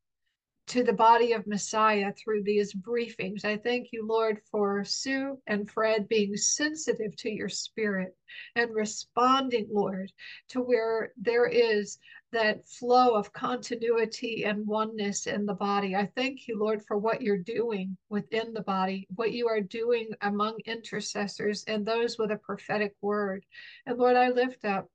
to 0.68 0.82
the 0.82 0.92
body 0.92 1.32
of 1.32 1.46
Messiah 1.46 2.12
through 2.12 2.42
these 2.42 2.74
briefings. 2.74 3.44
I 3.44 3.56
thank 3.56 3.88
you, 3.92 4.06
Lord, 4.06 4.40
for 4.50 4.84
Sue 4.84 5.38
and 5.46 5.70
Fred 5.70 6.08
being 6.08 6.36
sensitive 6.36 7.14
to 7.16 7.30
your 7.30 7.48
spirit 7.48 8.16
and 8.56 8.74
responding, 8.74 9.68
Lord, 9.70 10.10
to 10.50 10.60
where 10.60 11.12
there 11.16 11.46
is 11.46 11.98
that 12.32 12.68
flow 12.68 13.14
of 13.14 13.32
continuity 13.32 14.44
and 14.44 14.66
oneness 14.66 15.26
in 15.26 15.46
the 15.46 15.54
body. 15.54 15.94
I 15.94 16.10
thank 16.16 16.48
you, 16.48 16.58
Lord, 16.58 16.82
for 16.86 16.98
what 16.98 17.22
you're 17.22 17.38
doing 17.38 17.96
within 18.08 18.52
the 18.52 18.62
body, 18.62 19.06
what 19.14 19.32
you 19.32 19.48
are 19.48 19.60
doing 19.60 20.08
among 20.20 20.58
intercessors 20.66 21.64
and 21.68 21.86
those 21.86 22.18
with 22.18 22.32
a 22.32 22.36
prophetic 22.36 22.94
word. 23.00 23.44
And 23.86 23.98
Lord, 23.98 24.16
I 24.16 24.30
lift 24.30 24.64
up 24.64 24.88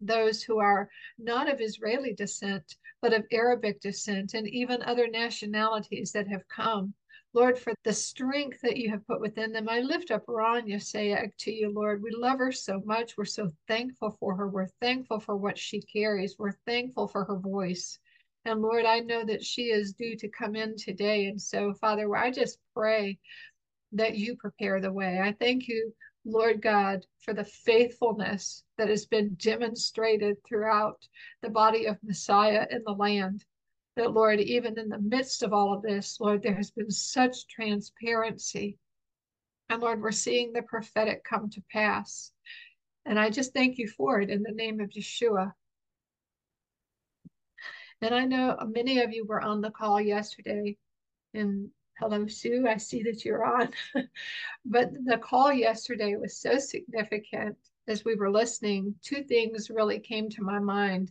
those 0.00 0.42
who 0.42 0.58
are 0.58 0.88
not 1.18 1.50
of 1.50 1.60
Israeli 1.60 2.14
descent, 2.14 2.76
but 3.02 3.12
of 3.12 3.26
Arabic 3.32 3.80
descent, 3.80 4.34
and 4.34 4.48
even 4.48 4.82
other 4.82 5.08
nationalities 5.08 6.12
that 6.12 6.28
have 6.28 6.46
come. 6.48 6.94
Lord, 7.34 7.58
for 7.58 7.74
the 7.84 7.92
strength 7.92 8.60
that 8.62 8.78
you 8.78 8.90
have 8.90 9.06
put 9.06 9.20
within 9.20 9.52
them. 9.52 9.68
I 9.68 9.80
lift 9.80 10.10
up 10.10 10.24
Rania 10.26 10.76
Sayag 10.76 11.36
to 11.40 11.52
you, 11.52 11.70
Lord. 11.72 12.02
We 12.02 12.10
love 12.10 12.38
her 12.38 12.52
so 12.52 12.80
much. 12.84 13.16
We're 13.16 13.26
so 13.26 13.50
thankful 13.68 14.16
for 14.18 14.34
her. 14.34 14.48
We're 14.48 14.70
thankful 14.80 15.20
for 15.20 15.36
what 15.36 15.58
she 15.58 15.82
carries. 15.82 16.36
We're 16.38 16.56
thankful 16.66 17.06
for 17.06 17.24
her 17.24 17.36
voice. 17.36 17.98
And 18.44 18.62
Lord, 18.62 18.86
I 18.86 19.00
know 19.00 19.24
that 19.24 19.44
she 19.44 19.64
is 19.64 19.92
due 19.92 20.16
to 20.16 20.28
come 20.28 20.56
in 20.56 20.76
today. 20.76 21.26
And 21.26 21.40
so, 21.40 21.74
Father, 21.74 22.16
I 22.16 22.30
just 22.30 22.58
pray 22.74 23.18
that 23.92 24.16
you 24.16 24.36
prepare 24.36 24.80
the 24.80 24.92
way. 24.92 25.20
I 25.22 25.32
thank 25.32 25.68
you 25.68 25.92
Lord 26.28 26.60
God, 26.60 27.06
for 27.20 27.32
the 27.32 27.44
faithfulness 27.44 28.64
that 28.76 28.88
has 28.88 29.06
been 29.06 29.34
demonstrated 29.34 30.36
throughout 30.44 31.06
the 31.42 31.50
body 31.50 31.86
of 31.86 32.02
Messiah 32.02 32.66
in 32.70 32.82
the 32.84 32.92
land. 32.92 33.44
That, 33.96 34.12
Lord, 34.12 34.38
even 34.38 34.78
in 34.78 34.88
the 34.88 35.00
midst 35.00 35.42
of 35.42 35.52
all 35.52 35.74
of 35.74 35.82
this, 35.82 36.18
Lord, 36.20 36.42
there 36.42 36.54
has 36.54 36.70
been 36.70 36.90
such 36.90 37.48
transparency. 37.48 38.78
And 39.68 39.82
Lord, 39.82 40.00
we're 40.00 40.12
seeing 40.12 40.52
the 40.52 40.62
prophetic 40.62 41.24
come 41.24 41.50
to 41.50 41.62
pass. 41.72 42.32
And 43.04 43.18
I 43.18 43.30
just 43.30 43.52
thank 43.52 43.78
you 43.78 43.88
for 43.88 44.20
it 44.20 44.30
in 44.30 44.42
the 44.42 44.52
name 44.52 44.80
of 44.80 44.90
Yeshua. 44.90 45.52
And 48.00 48.14
I 48.14 48.24
know 48.26 48.56
many 48.66 49.00
of 49.00 49.12
you 49.12 49.24
were 49.24 49.40
on 49.40 49.60
the 49.60 49.70
call 49.70 50.00
yesterday, 50.00 50.76
and 51.34 51.70
Hello, 52.00 52.28
Sue. 52.28 52.64
I 52.68 52.76
see 52.76 53.02
that 53.02 53.24
you're 53.24 53.44
on. 53.44 53.70
but 54.64 54.92
the 55.04 55.18
call 55.18 55.52
yesterday 55.52 56.14
was 56.14 56.40
so 56.40 56.56
significant 56.56 57.56
as 57.88 58.04
we 58.04 58.14
were 58.14 58.30
listening. 58.30 58.94
Two 59.02 59.24
things 59.24 59.68
really 59.68 59.98
came 59.98 60.30
to 60.30 60.44
my 60.44 60.60
mind. 60.60 61.10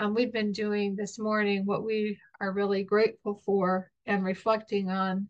Um, 0.00 0.14
we've 0.14 0.32
been 0.32 0.50
doing 0.50 0.96
this 0.96 1.16
morning 1.16 1.64
what 1.64 1.84
we 1.84 2.18
are 2.40 2.50
really 2.50 2.82
grateful 2.82 3.40
for 3.46 3.92
and 4.04 4.24
reflecting 4.24 4.90
on 4.90 5.28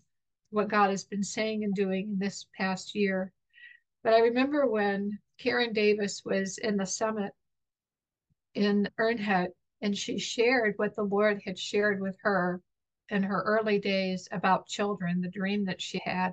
what 0.49 0.69
God 0.69 0.89
has 0.89 1.05
been 1.05 1.23
saying 1.23 1.63
and 1.63 1.75
doing 1.75 2.13
in 2.13 2.19
this 2.19 2.47
past 2.57 2.95
year. 2.95 3.35
But 4.03 4.15
I 4.15 4.21
remember 4.21 4.67
when 4.67 5.19
Karen 5.39 5.75
Davis 5.75 6.23
was 6.25 6.57
in 6.57 6.79
the 6.79 6.87
summit 6.87 7.33
in 8.55 8.89
Ernhet 8.99 9.49
and 9.83 9.95
she 9.95 10.19
shared 10.19 10.73
what 10.79 10.97
the 10.97 11.03
Lord 11.03 11.43
had 11.45 11.59
shared 11.59 12.01
with 12.01 12.17
her 12.23 12.63
in 13.11 13.23
her 13.23 13.43
early 13.43 13.79
days 13.79 14.29
about 14.33 14.67
children, 14.67 15.21
the 15.21 15.29
dream 15.29 15.65
that 15.67 15.81
she 15.81 16.01
had, 16.05 16.33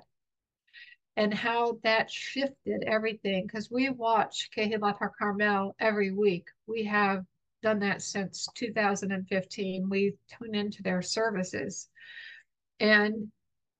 and 1.16 1.32
how 1.32 1.78
that 1.84 2.10
shifted 2.10 2.82
everything. 2.86 3.46
Because 3.46 3.70
we 3.70 3.88
watch 3.88 4.50
Kehilat 4.56 4.98
HaCarmel 4.98 5.72
every 5.78 6.10
week. 6.10 6.48
We 6.66 6.84
have 6.84 7.24
done 7.62 7.78
that 7.80 8.02
since 8.02 8.48
2015. 8.54 9.88
We 9.88 10.14
tune 10.28 10.54
into 10.54 10.82
their 10.82 11.02
services. 11.02 11.88
And 12.80 13.30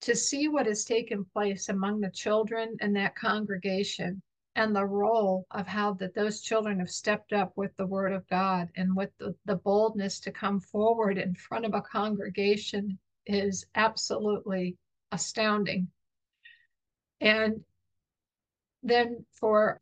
to 0.02 0.14
see 0.14 0.48
what 0.48 0.66
has 0.66 0.84
taken 0.84 1.24
place 1.24 1.68
among 1.68 2.00
the 2.00 2.10
children 2.10 2.76
in 2.80 2.92
that 2.92 3.16
congregation 3.16 4.22
and 4.56 4.74
the 4.74 4.86
role 4.86 5.46
of 5.50 5.66
how 5.66 5.94
that 5.94 6.14
those 6.14 6.40
children 6.40 6.78
have 6.78 6.90
stepped 6.90 7.32
up 7.32 7.52
with 7.56 7.76
the 7.76 7.86
word 7.86 8.12
of 8.12 8.28
God 8.28 8.68
and 8.76 8.94
with 8.94 9.10
the, 9.18 9.34
the 9.44 9.56
boldness 9.56 10.20
to 10.20 10.30
come 10.30 10.60
forward 10.60 11.18
in 11.18 11.34
front 11.34 11.64
of 11.64 11.74
a 11.74 11.80
congregation 11.80 12.98
is 13.26 13.66
absolutely 13.74 14.76
astounding. 15.10 15.88
And 17.20 17.64
then 18.82 19.24
for 19.32 19.80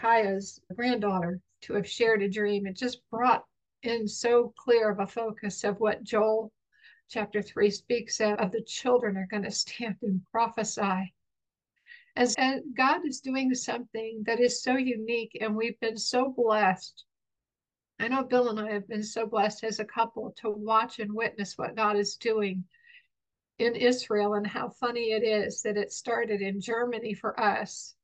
Chaya's 0.00 0.60
granddaughter 0.74 1.40
to 1.62 1.74
have 1.74 1.88
shared 1.88 2.22
a 2.22 2.28
dream, 2.28 2.66
it 2.66 2.76
just 2.76 3.08
brought 3.10 3.44
in 3.82 4.08
so 4.08 4.52
clear 4.56 4.90
of 4.90 4.98
a 4.98 5.06
focus 5.06 5.62
of 5.62 5.78
what 5.78 6.02
Joel 6.02 6.50
chapter 7.08 7.40
3 7.40 7.70
speaks 7.70 8.20
of, 8.20 8.38
of 8.38 8.50
the 8.50 8.62
children 8.62 9.16
are 9.16 9.28
going 9.30 9.42
to 9.44 9.50
stand 9.50 9.96
and 10.02 10.22
prophesy 10.32 11.12
as, 12.16 12.36
God 12.76 13.06
is 13.06 13.20
doing 13.20 13.54
something 13.54 14.22
that 14.26 14.40
is 14.40 14.62
so 14.62 14.76
unique, 14.76 15.36
and 15.40 15.56
we've 15.56 15.78
been 15.80 15.96
so 15.96 16.32
blessed. 16.36 17.04
I 17.98 18.08
know 18.08 18.24
Bill 18.24 18.48
and 18.48 18.60
I 18.60 18.72
have 18.72 18.88
been 18.88 19.04
so 19.04 19.26
blessed 19.26 19.64
as 19.64 19.78
a 19.78 19.84
couple 19.84 20.34
to 20.38 20.50
watch 20.50 20.98
and 20.98 21.14
witness 21.14 21.56
what 21.56 21.76
God 21.76 21.96
is 21.96 22.16
doing 22.16 22.64
in 23.58 23.76
Israel 23.76 24.34
and 24.34 24.46
how 24.46 24.70
funny 24.70 25.12
it 25.12 25.22
is 25.22 25.62
that 25.62 25.76
it 25.76 25.92
started 25.92 26.40
in 26.40 26.60
Germany 26.60 27.14
for 27.14 27.38
us 27.38 27.94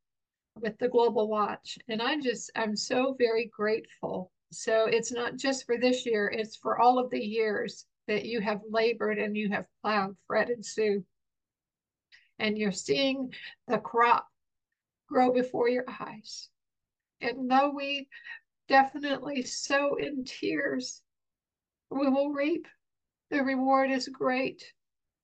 with 0.60 0.78
the 0.78 0.88
Global 0.88 1.28
Watch. 1.28 1.78
And 1.88 2.00
I 2.00 2.20
just, 2.20 2.50
I'm 2.54 2.76
so 2.76 3.16
very 3.18 3.50
grateful. 3.54 4.30
So 4.52 4.86
it's 4.86 5.12
not 5.12 5.36
just 5.36 5.66
for 5.66 5.78
this 5.78 6.06
year, 6.06 6.28
it's 6.28 6.56
for 6.56 6.80
all 6.80 6.98
of 6.98 7.10
the 7.10 7.20
years 7.20 7.86
that 8.06 8.24
you 8.24 8.40
have 8.40 8.60
labored 8.70 9.18
and 9.18 9.36
you 9.36 9.50
have 9.50 9.66
plowed, 9.82 10.16
Fred 10.26 10.48
and 10.48 10.64
Sue 10.64 11.04
and 12.38 12.58
you're 12.58 12.72
seeing 12.72 13.32
the 13.66 13.78
crop 13.78 14.26
grow 15.08 15.32
before 15.32 15.68
your 15.68 15.84
eyes. 16.00 16.48
And 17.20 17.50
though 17.50 17.70
we 17.70 18.08
definitely 18.68 19.42
sow 19.42 19.96
in 19.96 20.24
tears, 20.24 21.02
we 21.90 22.08
will 22.08 22.30
reap. 22.30 22.66
The 23.30 23.42
reward 23.42 23.90
is 23.90 24.08
great. 24.08 24.62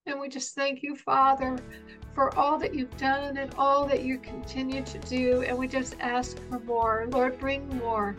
And 0.07 0.21
we 0.21 0.29
just 0.29 0.55
thank 0.55 0.83
you, 0.83 0.97
Father, 0.97 1.57
for 2.15 2.37
all 2.37 2.59
that 2.59 2.75
you've 2.75 2.97
done 2.97 3.39
and 3.39 3.55
all 3.55 3.87
that 3.87 4.03
you 4.03 4.19
continue 4.19 4.83
to 4.83 4.99
do. 5.01 5.43
And 5.43 5.57
we 5.57 5.67
just 5.67 5.97
ask 6.01 6.39
for 6.49 6.59
more. 6.61 7.07
Lord, 7.11 7.39
bring 7.39 7.67
more. 7.79 8.17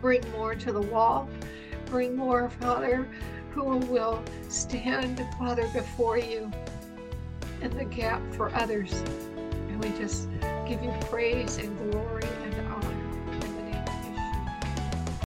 Bring 0.00 0.28
more 0.32 0.54
to 0.54 0.72
the 0.72 0.80
wall. 0.80 1.28
Bring 1.86 2.16
more, 2.16 2.48
Father, 2.48 3.08
who 3.50 3.76
will 3.78 4.22
stand, 4.48 5.24
Father, 5.38 5.68
before 5.68 6.18
you 6.18 6.50
in 7.64 7.76
the 7.76 7.84
gap 7.84 8.22
for 8.34 8.54
others. 8.54 8.92
And 9.68 9.82
we 9.82 9.90
just 9.98 10.28
give 10.68 10.82
you 10.82 10.92
praise 11.10 11.58
and. 11.58 11.83